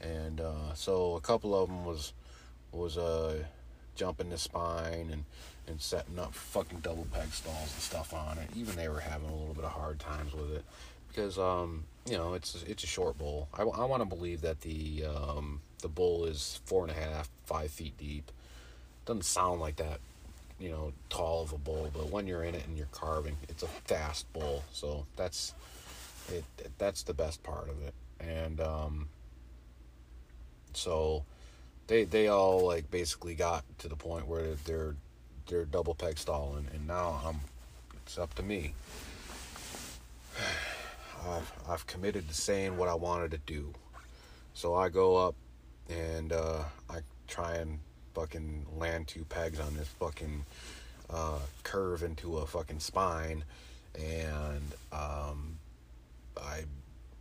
[0.00, 2.12] And uh, so a couple of them was
[2.72, 3.42] was uh,
[3.94, 5.24] jumping the spine and
[5.66, 8.48] and setting up fucking double peg stalls and stuff on it.
[8.56, 10.64] Even they were having a little bit of hard times with it
[11.08, 13.48] because um, you know it's it's a short bowl.
[13.52, 17.28] I, I want to believe that the um, the bowl is four and a half,
[17.44, 18.30] five feet deep.
[19.06, 20.00] Doesn't sound like that
[20.58, 23.62] you know tall of a bowl but when you're in it and you're carving it's
[23.62, 24.64] a fast bowl.
[24.72, 25.54] So that's
[26.28, 26.44] it,
[26.78, 27.94] that's the best part of it.
[28.20, 29.08] And um
[30.72, 31.24] so
[31.86, 34.96] they they all like basically got to the point where they're
[35.46, 37.40] they're double peg stalling and now I'm
[38.04, 38.72] it's up to me.
[41.28, 43.72] I've I've committed to saying what I wanted to do.
[44.54, 45.34] So I go up
[45.88, 47.78] and uh I try and
[48.14, 50.44] fucking land two pegs on this fucking
[51.10, 53.44] uh, curve into a fucking spine,
[53.98, 55.58] and um,
[56.36, 56.64] I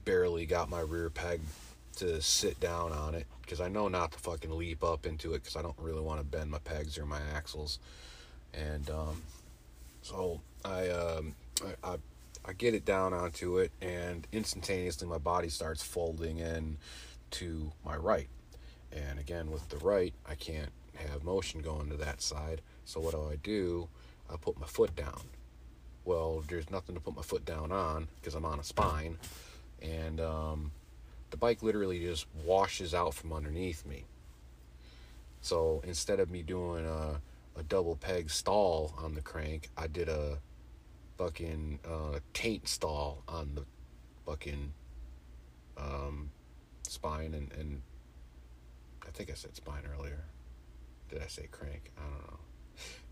[0.06, 1.41] barely got my rear peg
[1.97, 5.43] to sit down on it because I know not to fucking leap up into it
[5.43, 7.80] because I don't really want to bend my pegs or my axles.
[8.53, 9.21] And um,
[10.01, 11.36] so I, um,
[11.84, 11.97] I, I
[12.45, 16.77] I get it down onto it, and instantaneously my body starts folding in
[17.32, 18.30] to my right.
[18.91, 22.62] And again, with the right, I can't have motion going to that side.
[22.86, 23.88] So what do I do?
[24.32, 25.21] I put my foot down.
[26.06, 29.17] Well, there's nothing to put my foot down on because I'm on a spine,
[29.82, 30.71] and um,
[31.32, 34.06] the bike literally just washes out from underneath me.
[35.41, 37.19] So instead of me doing a,
[37.60, 40.39] a double peg stall on the crank, I did a
[41.17, 43.65] fucking uh, taint stall on the
[44.26, 44.71] fucking
[45.78, 46.30] um,
[46.84, 47.82] spine and, and
[49.17, 50.19] think I said spine earlier.
[51.10, 51.91] Did I say crank?
[51.97, 52.39] I don't know.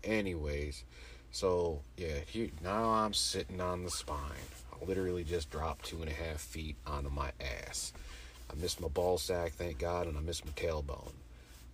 [0.04, 0.84] Anyways,
[1.32, 4.46] so yeah, here, now I'm sitting on the spine.
[4.72, 7.92] I literally just dropped two and a half feet onto my ass.
[8.48, 11.12] I missed my ball sack, thank God, and I missed my tailbone.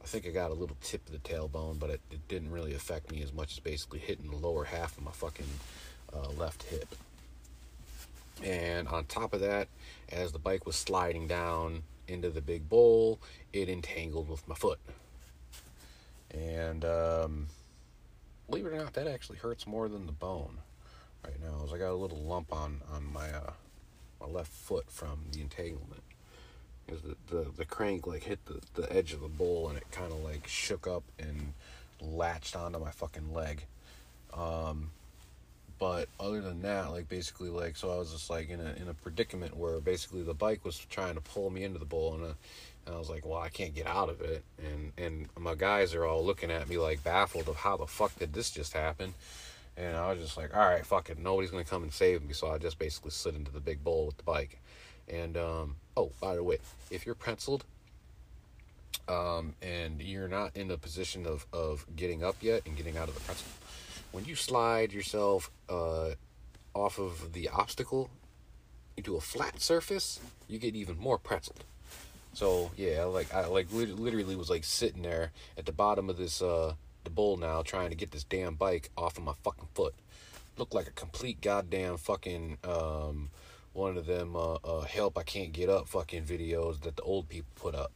[0.02, 2.74] I think I got a little tip of the tailbone, but it, it didn't really
[2.74, 5.46] affect me as much as basically hitting the lower half of my fucking
[6.14, 6.88] uh, left hip.
[8.42, 9.68] And on top of that,
[10.08, 13.18] as the bike was sliding down into the big bowl,
[13.52, 14.78] it entangled with my foot.
[16.30, 17.46] And um,
[18.48, 20.58] believe it or not, that actually hurts more than the bone
[21.24, 21.64] right now.
[21.64, 23.52] As I got a little lump on on my uh,
[24.20, 26.02] my left foot from the entanglement.
[26.86, 29.90] Because the, the the crank like hit the the edge of the bowl and it
[29.90, 31.52] kind of like shook up and
[32.00, 33.64] latched onto my fucking leg.
[34.34, 34.90] Um,
[35.82, 38.86] but other than that like basically like so i was just like in a in
[38.88, 42.22] a predicament where basically the bike was trying to pull me into the bowl and,
[42.22, 42.34] uh,
[42.86, 44.44] and i was like well i can't get out of it.
[44.58, 48.16] And and my guys are all looking at me like baffled of how the fuck
[48.16, 49.12] did this just happen?
[49.76, 51.18] And i was just like all right fuck it.
[51.18, 52.32] Nobody's gonna come and save me.
[52.32, 54.60] So i just basically slid into the big bowl with the bike.
[55.08, 56.58] And um oh by the way
[56.92, 57.64] if you're penciled
[59.08, 63.08] um, and you're not in a position of, of getting up yet and getting out
[63.08, 63.48] of the pretzel,
[64.12, 66.10] when you slide yourself uh,
[66.74, 68.10] off of the obstacle
[68.96, 71.62] into a flat surface, you get even more pretzeled.
[72.34, 76.40] So yeah, like I like literally was like sitting there at the bottom of this
[76.40, 79.94] uh the bowl now trying to get this damn bike off of my fucking foot.
[80.56, 83.30] Looked like a complete goddamn fucking um
[83.74, 87.28] one of them uh, uh help I can't get up fucking videos that the old
[87.28, 87.92] people put up.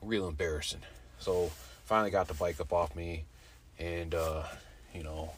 [0.00, 0.82] Real embarrassing.
[1.18, 1.50] So
[1.84, 3.24] finally got the bike up off me
[3.80, 4.44] and uh
[4.96, 5.30] you know,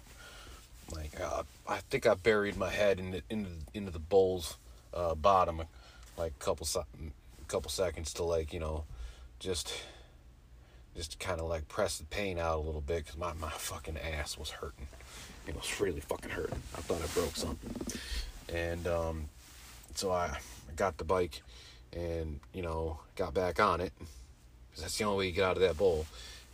[0.92, 4.56] like uh, I think I buried my head in the, into into the bowl's
[4.94, 5.62] uh, bottom,
[6.16, 6.66] like a couple
[7.48, 8.84] couple seconds to like you know,
[9.38, 9.72] just
[10.96, 13.98] just kind of like press the pain out a little bit because my my fucking
[13.98, 14.86] ass was hurting.
[15.46, 16.62] It was really fucking hurting.
[16.76, 17.98] I thought I broke something,
[18.52, 19.24] and um,
[19.94, 21.42] so I, I got the bike,
[21.92, 23.92] and you know got back on it
[24.70, 26.06] because that's the only way you get out of that bowl.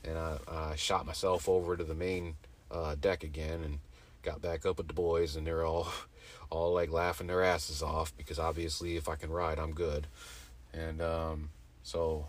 [0.07, 2.35] And I, I shot myself over to the main
[2.75, 3.79] uh, deck again and
[4.23, 5.89] got back up with the boys, and they're all
[6.51, 10.07] all like laughing their asses off because obviously if I can ride, I'm good.
[10.73, 11.51] And um,
[11.83, 12.27] so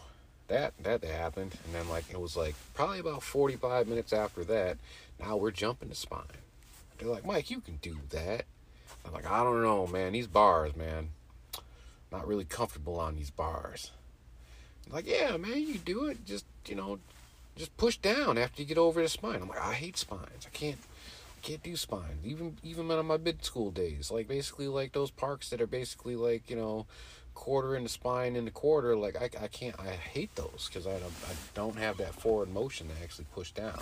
[0.47, 4.77] that that happened, and then like it was like probably about 45 minutes after that.
[5.19, 6.23] Now we're jumping the spine.
[6.97, 8.45] They're like, Mike, you can do that.
[9.05, 10.13] I'm like, I don't know, man.
[10.13, 11.09] These bars, man,
[12.11, 13.91] not really comfortable on these bars.
[14.87, 16.25] I'm like, yeah, man, you do it.
[16.25, 16.99] Just you know,
[17.55, 19.41] just push down after you get over the spine.
[19.41, 20.45] I'm like, I hate spines.
[20.45, 20.79] I can't
[21.41, 22.25] can't do spines.
[22.25, 24.11] Even even on my mid school days.
[24.11, 26.85] Like basically like those parks that are basically like, you know,
[27.33, 30.87] quarter in the spine in the quarter, like I, I can't I hate those because
[30.87, 33.79] I don't I don't have that forward motion to actually push down.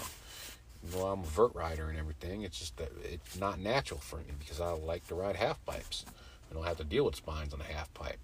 [0.93, 2.41] Well, I'm a vert rider and everything.
[2.41, 6.05] It's just that it's not natural for me because I like to ride half pipes.
[6.51, 8.19] I don't have to deal with spines on a half pipe.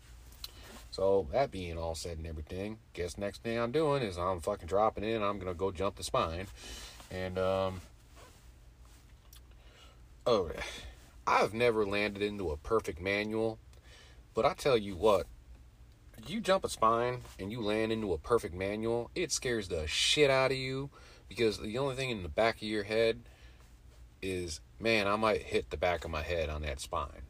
[0.91, 4.67] So that being all said and everything, guess next thing I'm doing is I'm fucking
[4.67, 5.21] dropping in.
[5.21, 6.47] I'm gonna go jump the spine,
[7.11, 7.81] and um,
[10.25, 10.51] oh,
[11.27, 13.59] I've never landed into a perfect manual,
[14.33, 15.27] but I tell you what,
[16.27, 20.29] you jump a spine and you land into a perfect manual, it scares the shit
[20.29, 20.89] out of you
[21.27, 23.21] because the only thing in the back of your head
[24.21, 27.28] is, man, I might hit the back of my head on that spine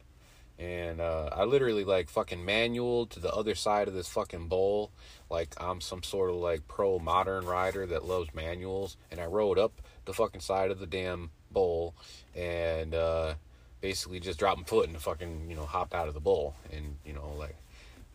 [0.60, 4.90] and uh, I literally like fucking manual to the other side of this fucking bowl,
[5.30, 9.58] like I'm some sort of like pro modern rider that loves manuals, and I rode
[9.58, 9.72] up
[10.04, 11.94] the fucking side of the damn bowl,
[12.36, 13.34] and uh,
[13.80, 16.96] basically just dropped my foot and fucking you know hopped out of the bowl, and
[17.06, 17.56] you know like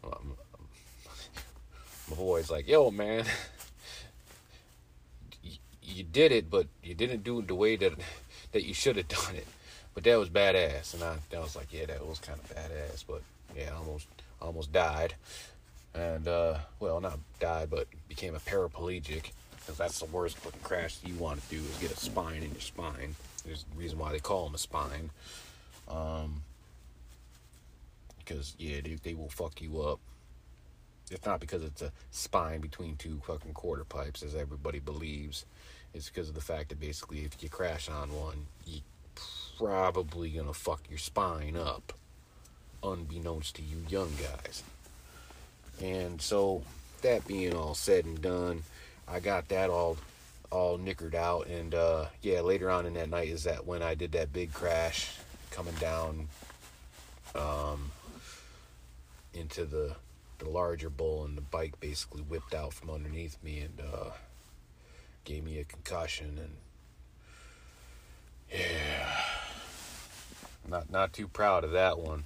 [0.03, 0.37] um,
[2.11, 3.25] my boy's like, yo man,
[5.81, 7.93] you did it, but you didn't do it the way that
[8.51, 9.47] that you should have done it.
[9.95, 13.03] But that was badass, and I, I was like, yeah, that was kind of badass.
[13.07, 13.21] But
[13.57, 14.07] yeah, almost
[14.41, 15.15] almost died.
[15.95, 19.31] and uh, well, not died, but became a paraplegic.
[19.55, 22.51] Because that's the worst fucking crash you want to do is get a spine in
[22.51, 23.15] your spine.
[23.43, 25.09] There's a reason why they call them a spine.
[25.89, 26.43] Um,
[28.19, 29.99] because yeah, they, they will fuck you up.
[31.09, 35.45] It's not because it's a spine between two fucking quarter pipes, as everybody believes.
[35.93, 38.81] It's because of the fact that basically, if you crash on one, you
[39.57, 41.93] probably gonna fuck your spine up,
[42.83, 44.63] unbeknownst to you young guys.
[45.81, 46.63] And so,
[47.01, 48.63] that being all said and done,
[49.07, 49.97] I got that all
[50.51, 53.95] all nickered out, and uh, yeah, later on in that night is that when I
[53.95, 55.11] did that big crash
[55.51, 56.27] coming down
[57.33, 57.91] um,
[59.33, 59.95] into the
[60.39, 64.09] the larger bowl, and the bike basically whipped out from underneath me and uh,
[65.23, 66.55] gave me a concussion, and
[68.59, 69.21] yeah,
[70.67, 72.25] not not too proud of that one.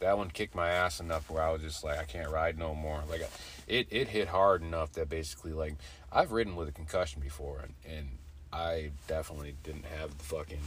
[0.00, 2.74] That one kicked my ass enough where I was just like, I can't ride no
[2.74, 3.02] more.
[3.08, 3.28] Like,
[3.68, 5.74] it it hit hard enough that basically, like,
[6.10, 8.08] I've ridden with a concussion before, and and
[8.52, 10.60] I definitely didn't have the fucking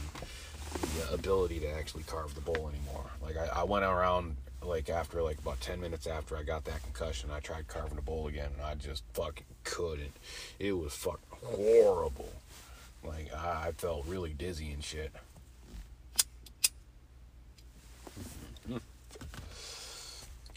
[0.98, 3.06] the ability to actually carve the bowl anymore.
[3.22, 4.36] Like, I, I went around
[4.66, 8.02] like after like about 10 minutes after I got that concussion, I tried carving the
[8.02, 10.12] bowl again and I just fucking couldn't.
[10.58, 12.32] It was fucking horrible.
[13.04, 15.12] Like I felt really dizzy and shit.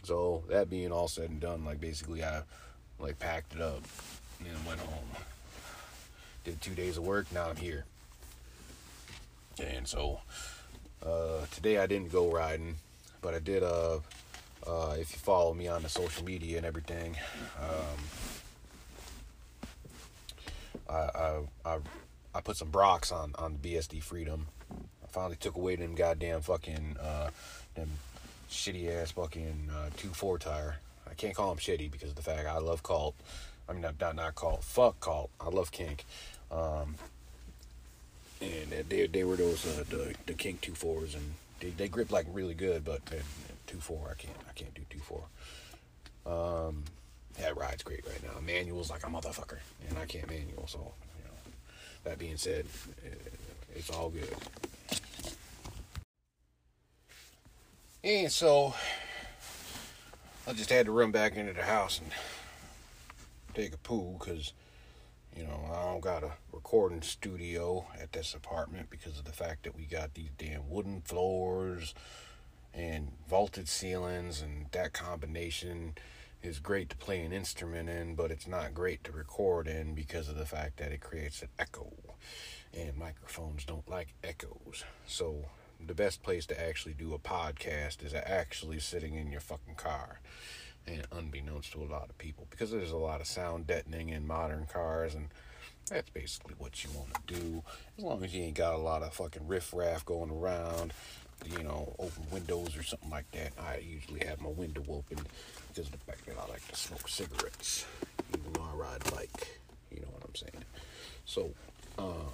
[0.09, 2.41] So that being all said and done, like basically I
[2.97, 3.83] like packed it up
[4.39, 5.05] and went home.
[6.43, 7.85] Did two days of work, now I'm here.
[9.63, 10.19] And so
[11.05, 12.73] uh, today I didn't go riding,
[13.21, 13.61] but I did.
[13.61, 13.99] Uh,
[14.65, 17.15] uh, if you follow me on the social media and everything,
[17.61, 17.99] um,
[20.89, 21.77] I, I, I
[22.33, 24.47] I put some Brocks on on BSD Freedom.
[25.03, 27.29] I finally took away them goddamn fucking uh,
[27.75, 27.89] them
[28.49, 30.77] shitty ass fucking uh, two four tire.
[31.09, 33.15] I can't call them shitty because of the fact I love Cult.
[33.67, 34.63] I mean, not not, not Cult.
[34.63, 35.29] Fuck Cult.
[35.39, 36.05] I love Kink.
[36.51, 36.95] Um,
[38.41, 42.11] and they they were those uh, the the Kink two fours, and they, they grip
[42.11, 43.01] like really good, but
[43.67, 45.23] two four I can't I can't do two four.
[46.25, 46.83] Um,
[47.39, 48.39] that ride's great right now.
[48.45, 51.37] Manual's like a motherfucker, and I can't manual, so you know.
[52.03, 52.65] That being said,
[53.05, 53.33] it,
[53.75, 54.35] it's all good.
[58.03, 58.73] And so
[60.47, 62.11] I just had to run back into the house and
[63.53, 64.53] take a poo because
[65.35, 69.63] you know, I don't got a recording studio at this apartment because of the fact
[69.63, 71.93] that we got these damn wooden floors
[72.73, 75.95] and vaulted ceilings, and that combination
[76.41, 80.27] is great to play an instrument in, but it's not great to record in because
[80.29, 81.91] of the fact that it creates an echo,
[82.73, 84.83] and microphones don't like echoes.
[85.07, 85.45] So,
[85.85, 90.19] the best place to actually do a podcast is actually sitting in your fucking car
[90.87, 94.25] and unbeknownst to a lot of people because there's a lot of sound deadening in
[94.27, 95.29] modern cars and
[95.89, 97.63] that's basically what you want to do.
[97.97, 100.93] As long as you ain't got a lot of fucking riffraff going around
[101.45, 103.51] you know open windows or something like that.
[103.57, 105.19] I usually have my window open
[105.69, 107.85] because of the fact that i like to smoke cigarettes
[108.33, 109.59] even though i ride bike
[109.91, 110.63] you know what i'm saying?
[111.25, 111.51] So
[111.97, 112.31] um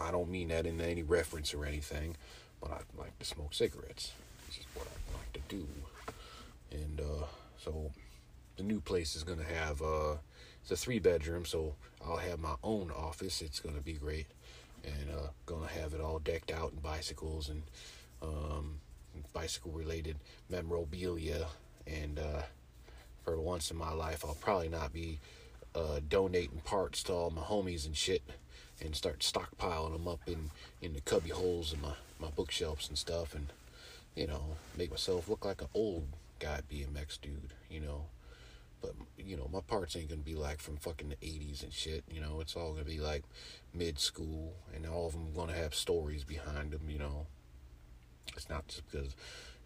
[0.00, 2.16] i don't mean that in any reference or anything
[2.60, 4.12] but i like to smoke cigarettes
[4.46, 5.66] this is what i like to do
[6.72, 7.24] and uh,
[7.58, 7.90] so
[8.56, 10.14] the new place is gonna have uh,
[10.62, 11.74] it's a three bedroom, so
[12.06, 13.42] I'll have my own office.
[13.42, 14.26] It's gonna be great,
[14.84, 17.62] and uh, gonna have it all decked out in bicycles and
[18.22, 18.80] um,
[19.32, 20.16] bicycle related
[20.48, 21.46] memorabilia.
[21.86, 22.42] And uh,
[23.24, 25.18] for once in my life, I'll probably not be
[25.74, 28.22] uh, donating parts to all my homies and shit,
[28.80, 30.50] and start stockpiling them up in
[30.80, 33.48] in the cubby holes in my my bookshelves and stuff, and
[34.14, 36.06] you know make myself look like an old
[36.38, 38.06] guy BMX dude, you know.
[38.80, 42.02] But you know, my parts ain't gonna be like from fucking the '80s and shit.
[42.10, 43.24] You know, it's all gonna be like
[43.74, 46.88] mid school, and all of them gonna have stories behind them.
[46.88, 47.26] You know,
[48.34, 49.14] it's not just because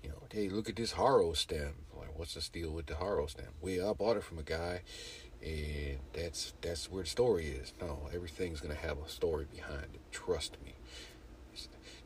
[0.05, 1.73] you know, hey, look at this Haro stem.
[1.97, 3.49] Like, what's the deal with the Haro stem?
[3.61, 4.83] Well, I bought it from a guy,
[5.45, 7.73] and that's that's where the story is.
[7.81, 10.01] No, everything's gonna have a story behind it.
[10.11, 10.75] Trust me.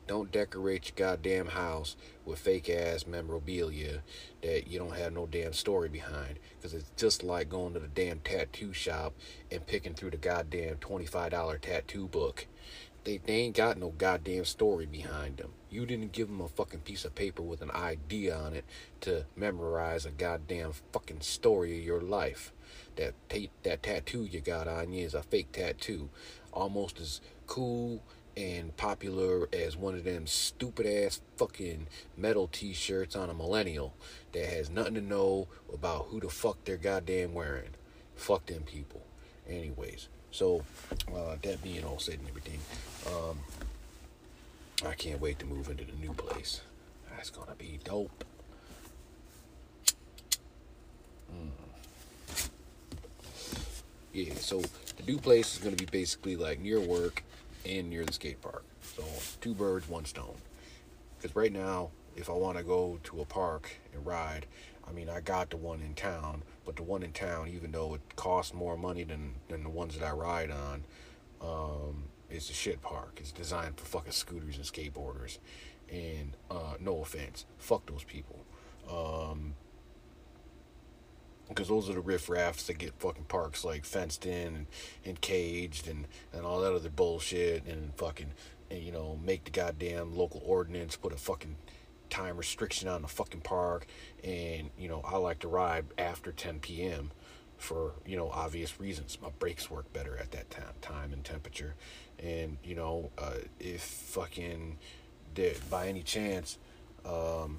[0.08, 4.00] Don't decorate your goddamn house with fake ass memorabilia
[4.40, 6.38] that you don't have no damn story behind.
[6.56, 9.12] Because it's just like going to the damn tattoo shop
[9.52, 12.46] and picking through the goddamn $25 tattoo book.
[13.04, 15.52] They, they ain't got no goddamn story behind them.
[15.70, 18.64] You didn't give them a fucking piece of paper with an idea on it
[19.02, 22.52] to memorize a goddamn fucking story of your life.
[22.96, 26.08] That ta- that tattoo you got on you is a fake tattoo,
[26.52, 28.02] almost as cool
[28.36, 33.94] and popular as one of them stupid ass fucking metal t-shirts on a millennial
[34.30, 37.70] that has nothing to know about who the fuck they're goddamn wearing.
[38.14, 39.02] Fuck them people.
[39.48, 40.62] Anyways, so
[41.12, 42.60] uh, that being all said and everything,
[43.06, 43.38] um,
[44.86, 46.60] I can't wait to move into the new place.
[47.10, 48.24] That's gonna be dope.
[51.32, 51.67] Mm.
[54.18, 54.60] Yeah, so
[54.96, 57.22] the new place is gonna be basically like near work
[57.64, 58.64] and near the skate park.
[58.82, 59.04] So
[59.40, 60.34] two birds, one stone.
[61.16, 64.46] Because right now, if I want to go to a park and ride,
[64.88, 67.94] I mean, I got the one in town, but the one in town, even though
[67.94, 70.84] it costs more money than, than the ones that I ride on,
[71.40, 73.18] um, is a shit park.
[73.20, 75.38] It's designed for fucking scooters and skateboarders.
[75.92, 78.44] And uh, no offense, fuck those people.
[78.90, 79.54] Um,
[81.48, 84.66] because those are the riffraffs that get fucking parks like fenced in and,
[85.04, 88.32] and caged and, and all that other bullshit and fucking
[88.70, 91.56] and, you know make the goddamn local ordinance put a fucking
[92.10, 93.86] time restriction on the fucking park
[94.24, 97.10] and you know I like to ride after 10 p.m.
[97.56, 101.74] for you know obvious reasons my brakes work better at that time time and temperature
[102.18, 104.78] and you know uh, if fucking
[105.34, 106.58] did by any chance
[107.04, 107.58] um,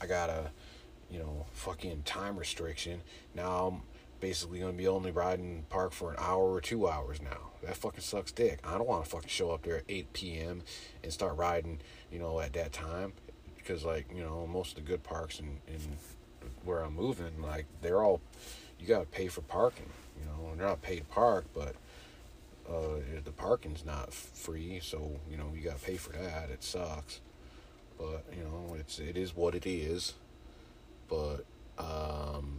[0.00, 0.50] I gotta
[1.10, 3.02] you know, fucking time restriction.
[3.34, 3.82] Now I'm
[4.20, 7.50] basically gonna be only riding park for an hour or two hours now.
[7.62, 8.60] That fucking sucks dick.
[8.64, 10.62] I don't want to fucking show up there at 8 p.m.
[11.02, 11.80] and start riding,
[12.10, 13.12] you know, at that time
[13.56, 15.96] because like you know most of the good parks and in, in
[16.64, 18.20] where I'm moving, like they're all
[18.78, 19.90] you gotta pay for parking.
[20.18, 21.74] You know, they're not paid to park, but
[22.68, 26.50] uh, the parking's not free, so you know you gotta pay for that.
[26.50, 27.20] It sucks,
[27.98, 30.14] but you know it's it is what it is
[31.08, 31.44] but
[31.78, 32.58] um,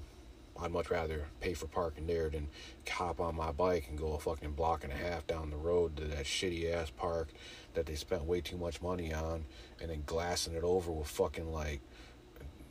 [0.59, 2.47] I'd much rather pay for parking there than
[2.89, 5.97] hop on my bike and go a fucking block and a half down the road
[5.97, 7.29] to that shitty ass park
[7.73, 9.45] that they spent way too much money on
[9.79, 11.81] and then glassing it over with fucking like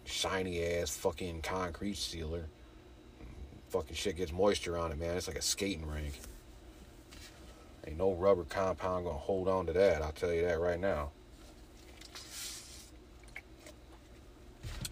[0.05, 2.47] shiny ass fucking concrete sealer.
[3.69, 5.17] Fucking shit gets moisture on it, man.
[5.17, 6.21] It's like a skating rink.
[7.87, 11.11] Ain't no rubber compound gonna hold on to that, I'll tell you that right now.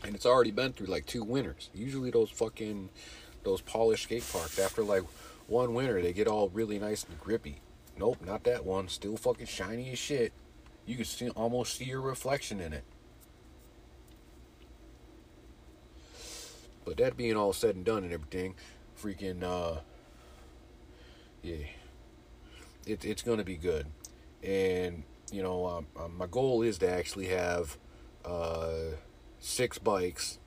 [0.05, 1.70] And it's already been through like two winters.
[1.74, 2.90] Usually those fucking
[3.42, 5.02] those polished skate parks after like
[5.46, 7.61] one winter they get all really nice and grippy.
[7.98, 8.88] Nope, not that one.
[8.88, 10.32] Still fucking shiny as shit.
[10.86, 12.84] You can see almost see your reflection in it.
[16.84, 18.55] But that being all said and done and everything,
[19.00, 19.80] freaking uh
[21.42, 21.66] yeah.
[22.86, 23.86] It, it's gonna be good.
[24.42, 27.78] And you know, um, um, my goal is to actually have
[28.24, 28.96] uh
[29.45, 30.38] six bikes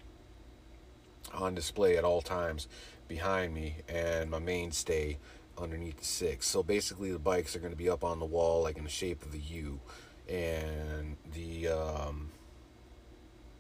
[1.32, 2.68] on display at all times
[3.08, 5.18] behind me and my mainstay
[5.58, 6.48] underneath the six.
[6.48, 8.90] So basically the bikes are going to be up on the wall like in the
[8.90, 9.80] shape of a U.
[10.28, 12.32] And the um,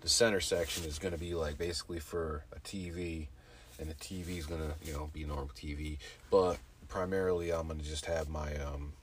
[0.01, 3.27] the center section is going to be like basically for a TV
[3.79, 5.97] and the TV is going to, you know, be normal TV,
[6.31, 6.57] but
[6.87, 8.93] primarily I'm going to just have my um,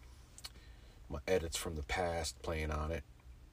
[1.08, 3.04] my edits from the past playing on it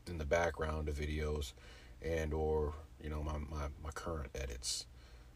[0.07, 1.53] in the background of videos
[2.01, 4.85] and or you know my, my, my current edits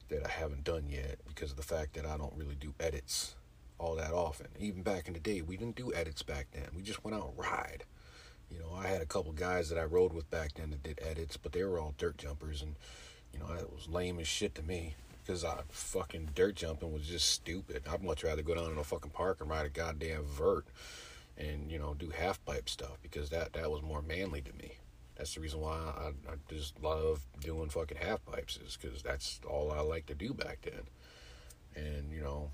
[0.09, 3.36] that I haven't done yet because of the fact that I don't really do edits
[3.78, 4.47] all that often.
[4.59, 6.68] Even back in the day, we didn't do edits back then.
[6.76, 7.84] We just went out and ride.
[8.51, 10.99] You know, I had a couple guys that I rode with back then that did
[11.01, 12.76] edits, but they were all dirt jumpers, and
[13.34, 17.07] you know that was lame as shit to me because I fucking dirt jumping was
[17.07, 17.84] just stupid.
[17.89, 20.66] I'd much rather go down in a fucking park and ride a goddamn vert
[21.38, 24.78] and you know do half pipe stuff because that that was more manly to me.
[25.18, 29.39] That's the reason why I, I just love doing fucking half pipes is because that's
[29.49, 30.84] all I like to do back then.
[31.76, 32.51] And you know,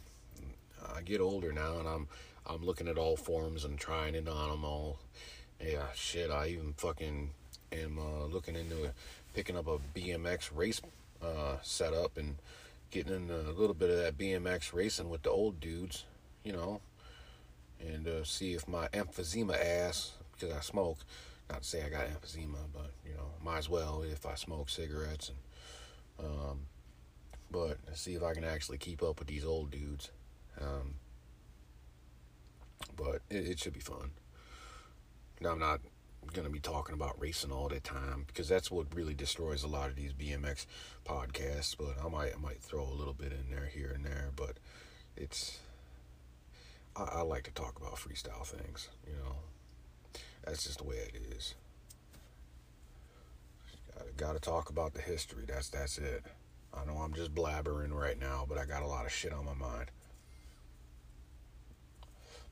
[0.96, 2.08] I get older now, and I'm
[2.46, 5.00] I'm looking at all forms and trying it on them all.
[5.60, 6.32] Yeah, shit.
[6.32, 7.32] I even fucking
[7.72, 8.92] am uh, looking into
[9.34, 10.82] picking up a BMX race
[11.22, 12.36] uh, setup and
[12.90, 16.06] getting in a little bit of that BMX racing with the old dudes,
[16.44, 16.82] you know,
[17.80, 20.98] and uh, see if my emphysema ass because I smoke
[21.52, 24.70] not to say I got emphysema, but you know, might as well if I smoke
[24.70, 26.60] cigarettes and um,
[27.50, 30.12] but see if I can actually keep up with these old dudes.
[30.60, 30.96] Um,
[32.96, 34.12] but it, it should be fun.
[35.40, 35.82] Now I'm not
[36.34, 39.68] going to be talking about racing all the time because that's what really destroys a
[39.68, 40.66] lot of these BMX
[41.06, 41.76] podcasts.
[41.78, 44.30] But I might I might throw a little bit in there here and there.
[44.36, 44.58] But
[45.18, 45.60] it's
[46.96, 49.36] I, I like to talk about freestyle things, you know.
[50.46, 51.56] That's just the way it is.
[53.94, 55.44] Gotta, gotta talk about the history.
[55.48, 56.24] That's that's it.
[56.74, 59.46] I know I'm just blabbering right now, but I got a lot of shit on
[59.46, 59.92] my mind.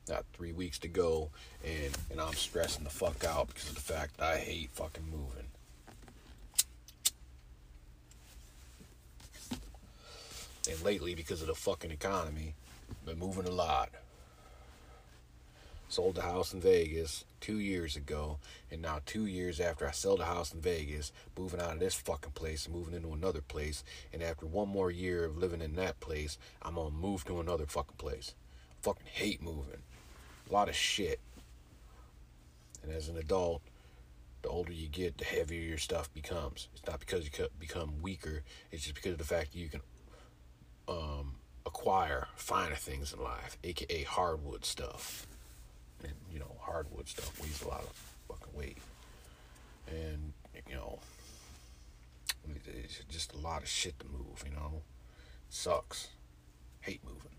[0.08, 1.30] Got three weeks to go,
[1.64, 5.46] and and I'm stressing the fuck out because of the fact I hate fucking moving.
[10.70, 12.54] And lately, because of the fucking economy,
[13.04, 13.90] been moving a lot.
[15.90, 18.38] Sold the house in Vegas two years ago,
[18.70, 21.96] and now two years after I sell the house in Vegas, moving out of this
[21.96, 23.82] fucking place moving into another place,
[24.12, 27.66] and after one more year of living in that place, I'm gonna move to another
[27.66, 28.34] fucking place.
[28.82, 29.82] Fucking hate moving.
[30.48, 31.18] A lot of shit.
[32.84, 33.60] And as an adult,
[34.42, 36.68] the older you get, the heavier your stuff becomes.
[36.72, 38.44] It's not because you become weaker.
[38.70, 39.80] It's just because of the fact that you can
[40.86, 41.34] um,
[41.66, 45.26] acquire finer things in life, aka hardwood stuff.
[46.60, 48.78] Hardwood stuff weighs a lot of fucking weight,
[49.88, 50.32] and
[50.68, 50.98] you know,
[52.66, 54.44] it's just a lot of shit to move.
[54.44, 54.82] You know,
[55.48, 56.08] sucks.
[56.80, 57.36] Hate moving.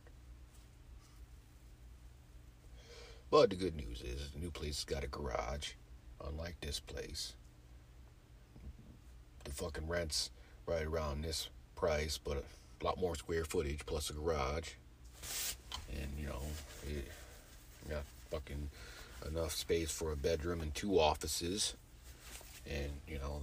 [3.32, 5.72] But the good news is the new place has got a garage
[6.28, 7.34] unlike this place.
[9.46, 10.30] The fucking rent's
[10.66, 14.72] right around this price, but a lot more square footage plus a garage.
[15.90, 16.42] And, you know,
[16.84, 17.08] it
[17.90, 18.70] got fucking
[19.28, 21.76] enough space for a bedroom and two offices.
[22.70, 23.42] And, you know,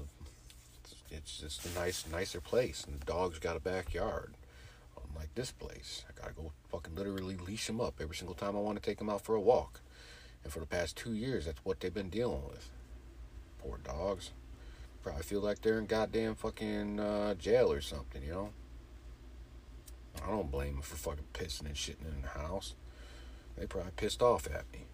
[1.10, 2.84] it's just a nice, nicer place.
[2.84, 4.34] And the dog's got a backyard.
[5.10, 6.04] Unlike this place.
[6.08, 9.00] I gotta go fucking literally leash him up every single time I want to take
[9.00, 9.80] him out for a walk.
[10.44, 12.70] And for the past two years, that's what they've been dealing with.
[13.58, 14.30] Poor dogs.
[15.02, 18.50] Probably feel like they're in goddamn fucking uh, jail or something, you know?
[20.22, 22.74] I don't blame them for fucking pissing and shitting in the house.
[23.56, 24.86] They probably pissed off at me.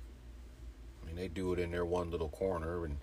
[1.15, 2.99] I mean, they do it in their one little corner, and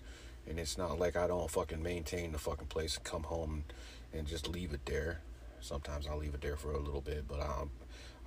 [0.46, 3.64] and it's not like I don't fucking maintain the fucking place and come home
[4.12, 5.20] and just leave it there.
[5.60, 7.70] Sometimes I'll leave it there for a little bit, but I'm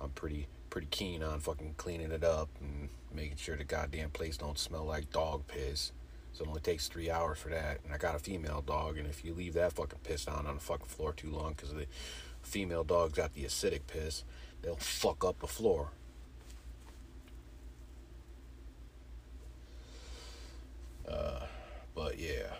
[0.00, 4.36] I'm pretty pretty keen on fucking cleaning it up and making sure the goddamn place
[4.36, 5.92] don't smell like dog piss.
[6.32, 7.78] So it only takes three hours for that.
[7.84, 10.56] And I got a female dog, and if you leave that fucking piss down on
[10.56, 11.86] the fucking floor too long, because the
[12.42, 14.24] female dog's got the acidic piss,
[14.62, 15.90] they'll fuck up the floor.
[21.08, 21.46] Uh,
[21.94, 22.54] but yeah.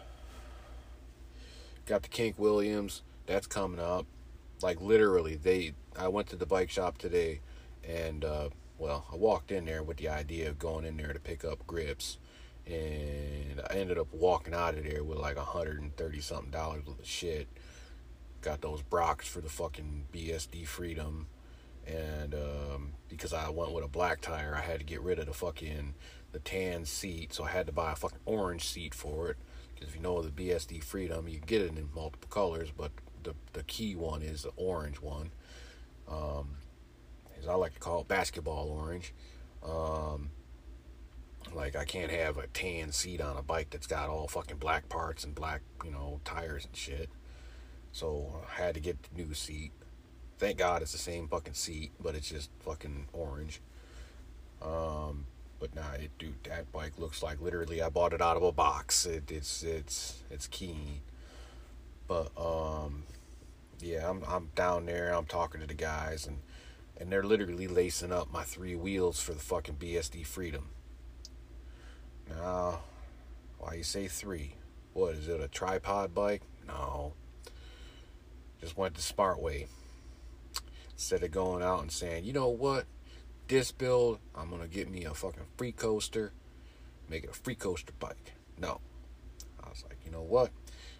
[1.86, 3.03] Got the Kink Williams.
[3.26, 4.07] That's coming up.
[4.62, 5.74] Like literally, they.
[5.99, 7.40] I went to the bike shop today
[7.88, 11.18] and uh, well, I walked in there with the idea of going in there to
[11.18, 12.18] pick up grips,
[12.66, 17.01] and I ended up walking out of there with like a 130 something dollars worth
[17.01, 17.49] of shit.
[18.42, 21.26] Got those Brocks for the fucking BSD Freedom,
[21.86, 25.26] and um, because I went with a black tire, I had to get rid of
[25.26, 25.94] the fucking
[26.37, 29.39] the tan seat, so I had to buy a fucking orange seat for it.
[29.74, 33.34] Because if you know the BSD Freedom, you get it in multiple colors, but the
[33.55, 35.30] the key one is the orange one.
[36.07, 36.57] Um,
[37.41, 39.14] as I like to call it, basketball orange.
[39.64, 40.30] Um,
[41.55, 44.91] like I can't have a tan seat on a bike that's got all fucking black
[44.91, 47.09] parts and black, you know, tires and shit.
[47.93, 49.72] So I had to get the new seat.
[50.37, 53.62] Thank God it's the same fucking seat, but it's just fucking orange.
[54.61, 55.24] Um,
[55.59, 58.53] but nah, it, dude, that bike looks like literally I bought it out of a
[58.53, 59.07] box.
[59.07, 61.01] It, it's it's it's keen.
[62.07, 63.05] But um,
[63.81, 65.13] yeah, I'm I'm down there.
[65.13, 66.39] I'm talking to the guys and
[66.99, 70.69] and they're literally lacing up my three wheels for the fucking BSD Freedom.
[72.29, 72.81] Now,
[73.59, 74.55] why you say three?
[74.95, 75.41] What is it?
[75.41, 76.43] A tripod bike?
[76.67, 77.13] No.
[78.61, 79.67] Just went the smart way.
[80.95, 82.87] Instead of going out and saying, you know what,
[83.49, 86.32] this build, I'm gonna get me a fucking free coaster,
[87.09, 88.34] make it a free coaster bike.
[88.59, 88.80] No.
[89.62, 90.51] I was like, you know what?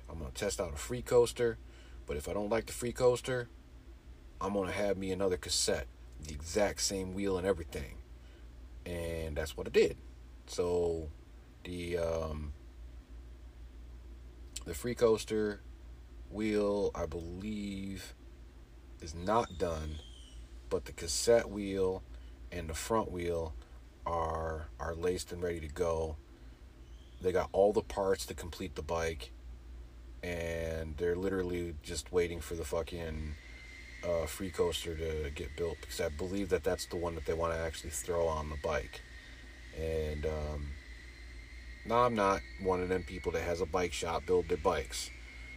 [0.09, 1.59] I'm gonna test out a free coaster,
[2.07, 3.49] but if I don't like the free coaster,
[4.41, 5.87] I'm gonna have me another cassette,
[6.23, 7.97] the exact same wheel and everything,
[8.85, 9.97] and that's what I did.
[10.47, 11.09] So
[11.65, 12.53] the um,
[14.65, 15.61] the free coaster
[16.31, 18.15] wheel, I believe,
[19.01, 19.97] is not done,
[20.71, 22.03] but the cassette wheel
[22.53, 23.55] and the front wheel
[24.07, 26.17] are are laced and ready to go.
[27.21, 29.33] They got all the parts to complete the bike,
[30.23, 33.35] and they're literally just waiting for the fucking
[34.07, 37.33] uh, free coaster to get built because I believe that that's the one that they
[37.33, 39.01] want to actually throw on the bike.
[39.79, 40.69] And um,
[41.87, 45.11] now I'm not one of them people that has a bike shop build their bikes.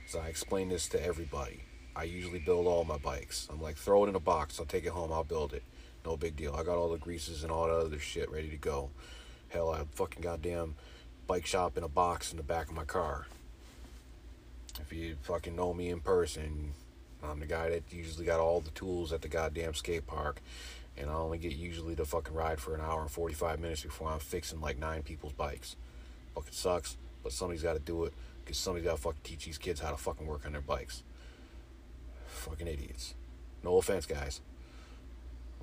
[0.08, 1.64] So I explain this to everybody.
[1.96, 3.48] I usually build all my bikes.
[3.52, 4.60] I'm like, throw it in a box.
[4.60, 5.12] I'll take it home.
[5.12, 5.64] I'll build it.
[6.10, 6.56] No big deal.
[6.56, 8.90] I got all the greases and all that other shit ready to go.
[9.50, 10.74] Hell, I have fucking goddamn
[11.28, 13.28] bike shop in a box in the back of my car.
[14.82, 16.74] If you fucking know me in person,
[17.24, 20.42] I'm the guy that usually got all the tools at the goddamn skate park,
[20.98, 24.10] and I only get usually to fucking ride for an hour and 45 minutes before
[24.10, 25.76] I'm fixing like nine people's bikes.
[26.34, 29.60] Fucking sucks, but somebody's got to do it because somebody's got to fucking teach these
[29.60, 31.04] kids how to fucking work on their bikes.
[32.26, 33.14] Fucking idiots.
[33.64, 34.42] No offense, guys.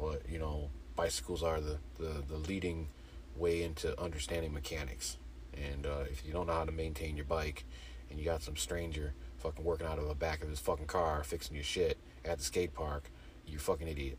[0.00, 2.88] But you know, bicycles are the the, the leading
[3.36, 5.16] way into understanding mechanics.
[5.54, 7.64] And uh, if you don't know how to maintain your bike,
[8.10, 11.22] and you got some stranger fucking working out of the back of his fucking car
[11.24, 13.10] fixing your shit at the skate park,
[13.46, 14.18] you fucking idiot.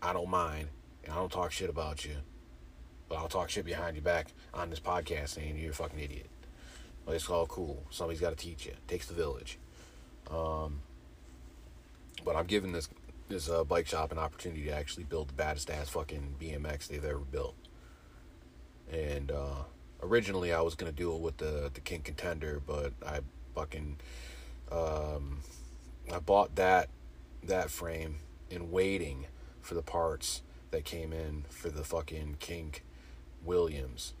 [0.00, 0.68] I don't mind,
[1.04, 2.16] and I don't talk shit about you,
[3.08, 6.26] but I'll talk shit behind your back on this podcast saying you're a fucking idiot.
[7.06, 7.82] But it's all cool.
[7.90, 8.72] Somebody's got to teach you.
[8.86, 9.58] Takes the village.
[10.30, 10.80] Um,
[12.24, 12.88] but I'm giving this
[13.28, 17.04] this uh, bike shop an opportunity to actually build the baddest ass fucking BMX they've
[17.04, 17.56] ever built.
[18.90, 19.64] And uh,
[20.02, 23.20] originally I was gonna do it with the the Kink Contender, but I
[23.54, 23.96] fucking
[24.70, 25.40] um,
[26.12, 26.88] I bought that
[27.42, 28.16] that frame
[28.50, 29.26] in waiting
[29.60, 32.82] for the parts that came in for the fucking Kink
[33.44, 34.14] Williams.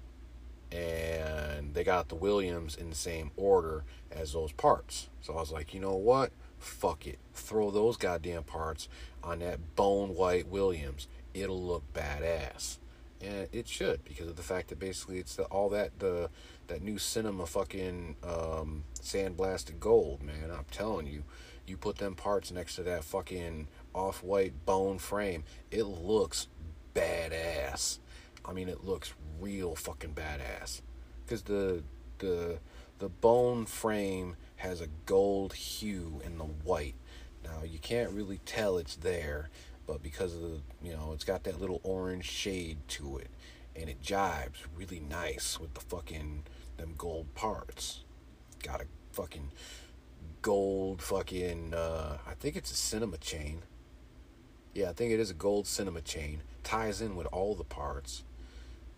[0.70, 5.08] And they got the Williams in the same order as those parts.
[5.20, 6.32] So I was like, you know what?
[6.62, 7.18] Fuck it.
[7.34, 8.88] Throw those goddamn parts
[9.22, 11.08] on that bone white Williams.
[11.34, 12.78] It'll look badass.
[13.20, 16.28] And it should because of the fact that basically it's the, all that the
[16.68, 20.50] that new cinema fucking um, sandblasted gold, man.
[20.50, 21.24] I'm telling you,
[21.66, 26.48] you put them parts next to that fucking off-white bone frame, it looks
[26.94, 27.98] badass.
[28.44, 30.80] I mean, it looks real fucking badass.
[31.28, 31.82] Cause the
[32.18, 32.58] the
[32.98, 36.94] the bone frame has a gold hue in the white.
[37.42, 39.50] Now you can't really tell it's there,
[39.88, 43.28] but because of the you know it's got that little orange shade to it,
[43.74, 46.44] and it jibes really nice with the fucking
[46.76, 48.04] them gold parts.
[48.62, 49.50] Got a fucking
[50.42, 53.62] gold fucking uh, I think it's a cinema chain.
[54.74, 56.42] Yeah, I think it is a gold cinema chain.
[56.62, 58.22] Ties in with all the parts.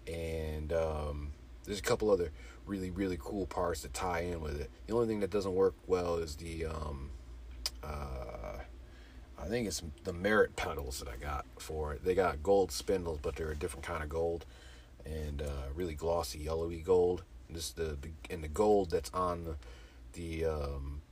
[0.06, 1.32] And um,
[1.64, 2.30] there's a couple other
[2.66, 4.70] really, really cool parts to tie in with it.
[4.86, 7.10] The only thing that doesn't work well is the um,
[7.82, 8.58] uh,
[9.38, 12.04] I think it's the Merritt pedals that I got for it.
[12.04, 14.46] They got gold spindles, but they're a different kind of gold
[15.04, 17.24] and uh, really glossy yellowy gold.
[17.50, 17.98] This the,
[18.30, 19.56] and the gold that's on the,
[20.14, 21.02] the um,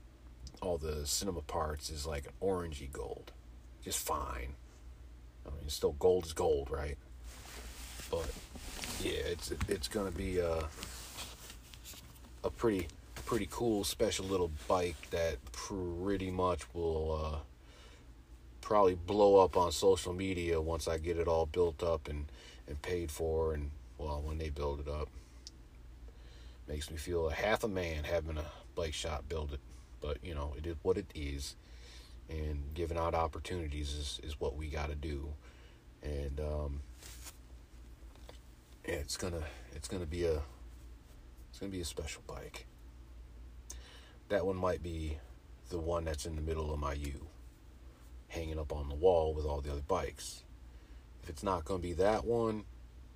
[0.63, 3.33] all the cinema parts is like an orangey gold,
[3.85, 4.55] just fine.
[5.47, 6.97] I mean, still gold is gold, right?
[8.11, 8.31] But
[9.03, 10.65] yeah, it's it's gonna be a
[12.45, 12.89] a pretty
[13.25, 17.39] pretty cool special little bike that pretty much will uh,
[18.61, 22.27] probably blow up on social media once I get it all built up and
[22.69, 25.09] and paid for and well when they build it up.
[26.69, 29.61] Makes me feel a half a man having a bike shop build it.
[30.01, 31.57] But you know it is what it is.
[32.29, 35.29] And giving out opportunities is, is what we got to do.
[36.03, 36.81] And um,
[38.85, 39.43] it's gonna
[39.75, 40.41] it's gonna be a
[41.63, 42.67] it's gonna be a special bike
[44.31, 45.19] that one might be
[45.71, 47.29] the one that's in the middle of my U
[48.27, 50.43] hanging up on the wall with all the other bikes
[51.23, 52.65] if it's not gonna be that one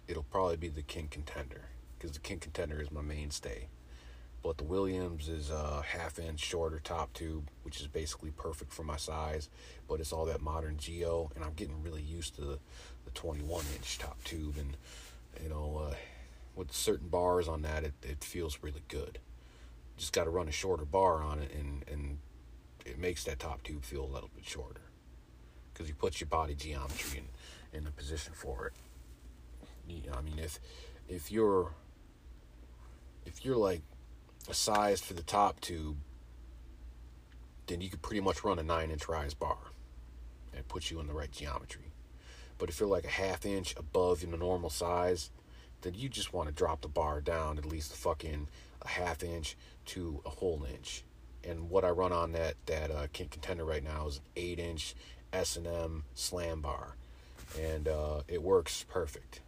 [0.07, 1.63] it'll probably be the Kink contender
[1.99, 3.67] because the Kink contender is my mainstay
[4.45, 8.85] but the Williams is a half inch shorter top tube, which is basically perfect for
[8.85, 9.49] my size.
[9.89, 12.59] But it's all that modern geo, and I'm getting really used to the,
[13.07, 14.77] the 21 inch top tube, and
[15.43, 15.95] you know, uh,
[16.57, 19.19] with certain bars on that, it, it feels really good.
[19.97, 22.19] Just got to run a shorter bar on it, and and
[22.85, 24.81] it makes that top tube feel a little bit shorter
[25.73, 27.21] because you put your body geometry
[27.73, 28.73] in in a position for it.
[29.89, 30.59] You know, I mean, if
[31.09, 31.73] if you're
[33.25, 33.83] if you're like
[34.49, 35.97] a size for the top tube,
[37.67, 39.59] then you could pretty much run a nine inch rise bar
[40.55, 41.93] and put you in the right geometry.
[42.59, 45.31] But if you're like a half inch above in the normal size,
[45.83, 48.49] then you just want to drop the bar down at least a fucking
[48.83, 49.57] a half inch
[49.87, 51.05] to a whole inch.
[51.45, 54.95] And what I run on that that uh, Contender right now is an eight inch
[55.33, 56.97] S and M slam bar,
[57.61, 59.41] and uh, it works perfect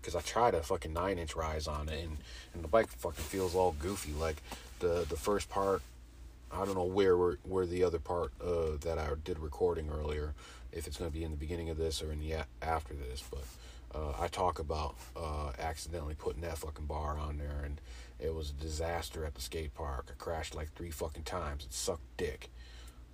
[0.00, 2.18] because I tried a fucking nine inch rise on it, and,
[2.54, 4.12] and the bike fucking feels all goofy.
[4.12, 4.42] Like
[4.80, 5.82] the the first part,
[6.52, 10.34] I don't know where where, the other part uh, that I did recording earlier,
[10.72, 13.22] if it's going to be in the beginning of this or in the after this,
[13.30, 13.44] but.
[13.94, 17.80] Uh, I talk about uh, accidentally putting that fucking bar on there, and
[18.18, 20.08] it was a disaster at the skate park.
[20.10, 21.64] I crashed like three fucking times.
[21.64, 22.50] It sucked dick,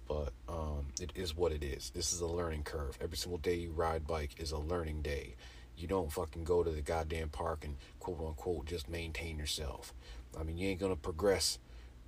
[0.08, 1.90] but um, it is what it is.
[1.90, 2.98] This is a learning curve.
[3.00, 5.36] Every single day you ride bike is a learning day.
[5.76, 9.94] You don't fucking go to the goddamn park and quote unquote just maintain yourself.
[10.38, 11.58] I mean, you ain't gonna progress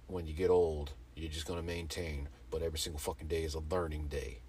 [0.07, 0.93] when you get old.
[1.17, 2.29] You're just gonna maintain.
[2.51, 4.41] But every single fucking day is a learning day.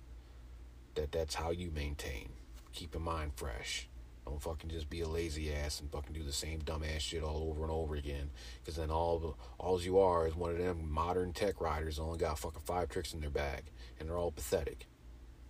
[0.96, 2.30] That that's how you maintain.
[2.74, 3.88] Keep your mind fresh.
[4.26, 7.48] Don't fucking just be a lazy ass and fucking do the same dumbass shit all
[7.50, 8.32] over and over again.
[8.60, 12.40] Because then all all you are is one of them modern tech riders only got
[12.40, 13.64] fucking five tricks in their bag,
[14.00, 14.88] and they're all pathetic.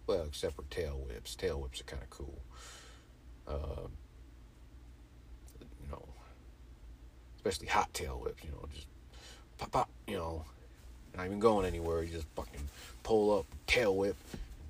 [0.08, 1.36] Well, except for tail whips.
[1.36, 2.42] Tail whips are kind of cool.
[3.48, 3.88] Uh,
[5.82, 6.06] you know,
[7.38, 8.44] especially hot tail whips.
[8.44, 8.88] You know, just
[9.58, 9.90] pop pop.
[10.08, 10.46] You know,
[11.16, 12.04] not even going anywhere.
[12.04, 12.70] You just fucking
[13.04, 14.18] pull up, tail whip,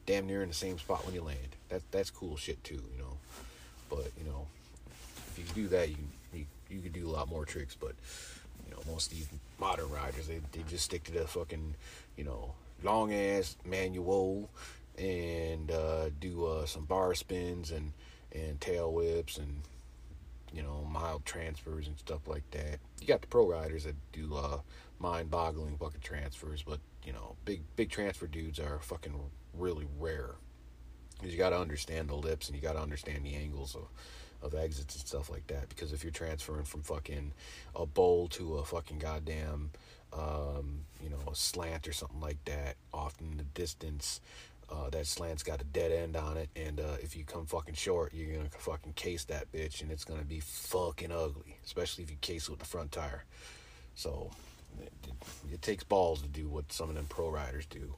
[0.05, 1.55] damn near in the same spot when you land.
[1.69, 2.81] That that's cool shit too.
[2.93, 3.14] You know,
[3.95, 4.45] but you know,
[5.31, 5.97] if you do that, you
[6.33, 7.75] you you could do a lot more tricks.
[7.79, 7.93] But
[8.65, 9.29] you know, most of these
[9.59, 11.75] modern riders, they they just stick to the fucking
[12.17, 14.49] you know long ass manual
[14.97, 17.93] and uh, do uh, some bar spins and
[18.31, 19.61] and tail whips and
[20.53, 22.79] you know mild transfers and stuff like that.
[23.01, 24.59] You got the pro riders that do uh,
[24.99, 29.13] mind-boggling fucking transfers, but you know big big transfer dudes are fucking
[29.53, 30.35] really rare.
[31.23, 33.87] You got to understand the lips and you got to understand the angles of
[34.41, 35.69] of exits and stuff like that.
[35.69, 37.31] Because if you're transferring from fucking
[37.75, 39.71] a bowl to a fucking goddamn
[40.17, 44.21] um, you know, a slant or something like that off in the distance.
[44.71, 47.75] Uh, that slant's got a dead end on it, and uh, if you come fucking
[47.75, 52.09] short, you're gonna fucking case that bitch, and it's gonna be fucking ugly, especially if
[52.09, 53.25] you case it with the front tire.
[53.93, 54.31] So
[54.81, 57.93] it, it, it takes balls to do what some of them pro riders do.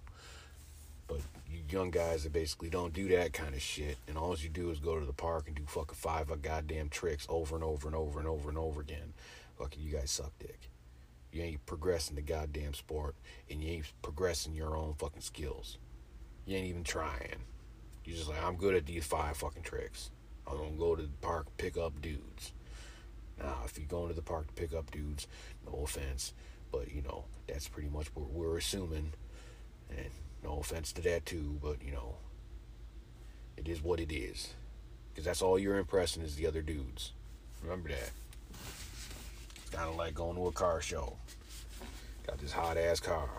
[1.08, 4.49] But you young guys that basically don't do that kind of shit, and all you
[4.49, 7.88] do is go to the park and do fucking five goddamn tricks over and over
[7.88, 9.14] and over and over and over again.
[9.58, 10.70] Fucking you guys suck dick.
[11.32, 13.16] You ain't progressing the goddamn sport,
[13.49, 15.78] and you ain't progressing your own fucking skills.
[16.45, 17.43] You ain't even trying.
[18.05, 20.12] You're just like, I'm good at these five fucking tricks.
[20.49, 22.53] I'm gonna go to the park pick up dudes.
[23.38, 25.28] Now, if you're going to the park to pick up dudes,
[25.66, 26.34] no offense,
[26.72, 29.14] but you know that's pretty much what we're assuming.
[29.89, 30.10] And
[30.47, 32.15] no offense to that too, but you know,
[33.57, 34.53] it is what it is.
[35.09, 37.11] Because that's all you're impressing is the other dudes.
[37.61, 38.11] Remember that.
[39.55, 41.17] It's Kind of like going to a car show.
[42.25, 43.29] Got this hot ass car.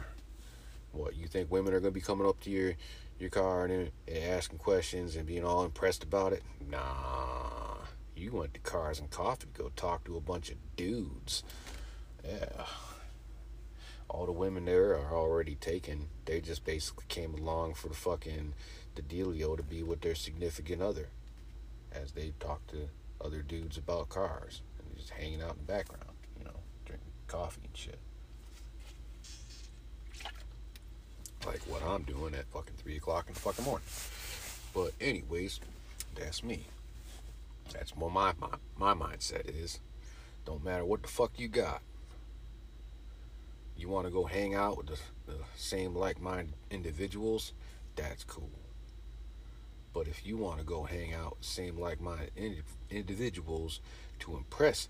[0.93, 2.75] What you think women are gonna be coming up to your
[3.19, 6.43] your car and, and asking questions and being all impressed about it?
[6.71, 7.77] Nah,
[8.17, 11.43] you went to Cars and Coffee to go talk to a bunch of dudes.
[12.25, 12.65] Yeah.
[14.09, 16.09] All the women there are already taken.
[16.25, 18.55] They just basically came along for the fucking
[18.95, 21.09] the dealio to be with their significant other,
[21.93, 22.89] as they talk to
[23.21, 27.61] other dudes about cars and just hanging out in the background, you know, drinking coffee
[27.65, 27.99] and shit.
[31.49, 33.87] like what I'm doing at fucking three o'clock in the fucking morning.
[34.75, 35.61] But anyways,
[36.15, 36.65] that's me.
[37.73, 39.81] That's what my my, my mindset is.
[40.45, 41.81] Don't matter what the fuck you got.
[43.79, 47.53] You want to go hang out with the, the same like-minded individuals?
[47.95, 48.51] That's cool.
[49.95, 53.81] But if you want to go hang out same like-minded ind- individuals
[54.19, 54.89] to impress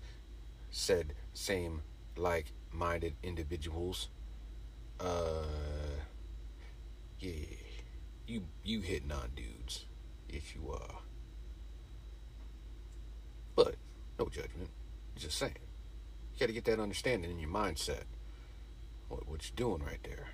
[0.71, 1.81] said same
[2.17, 4.09] like-minded individuals,
[4.99, 5.45] uh
[7.19, 7.31] yeah,
[8.27, 9.85] you you hitting on dudes
[10.27, 10.99] if you are.
[13.55, 13.75] But
[14.17, 14.69] no judgment.
[15.15, 15.53] Just saying.
[16.33, 18.03] You gotta get that understanding in your mindset.
[19.09, 20.27] What what you're doing right there.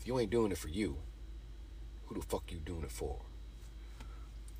[0.00, 0.96] If you ain't doing it for you,
[2.06, 3.20] who the fuck you doing it for?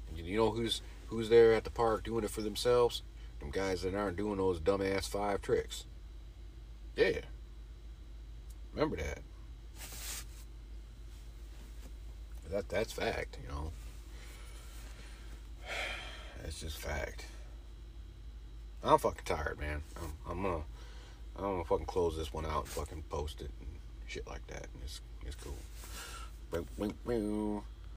[0.09, 3.03] And you know who's who's there at the park doing it for themselves?
[3.41, 5.85] Them guys that aren't doing those dumbass five tricks.
[6.97, 7.20] Yeah.
[8.72, 9.20] Remember that.
[12.51, 13.72] That that's fact, you know.
[16.43, 17.25] That's just fact.
[18.83, 19.83] I'm fucking tired, man.
[19.97, 20.62] I'm, I'm gonna
[21.37, 23.68] I'm gonna fucking close this one out and fucking post it and
[24.07, 24.66] shit like that.
[24.74, 25.57] And it's it's cool.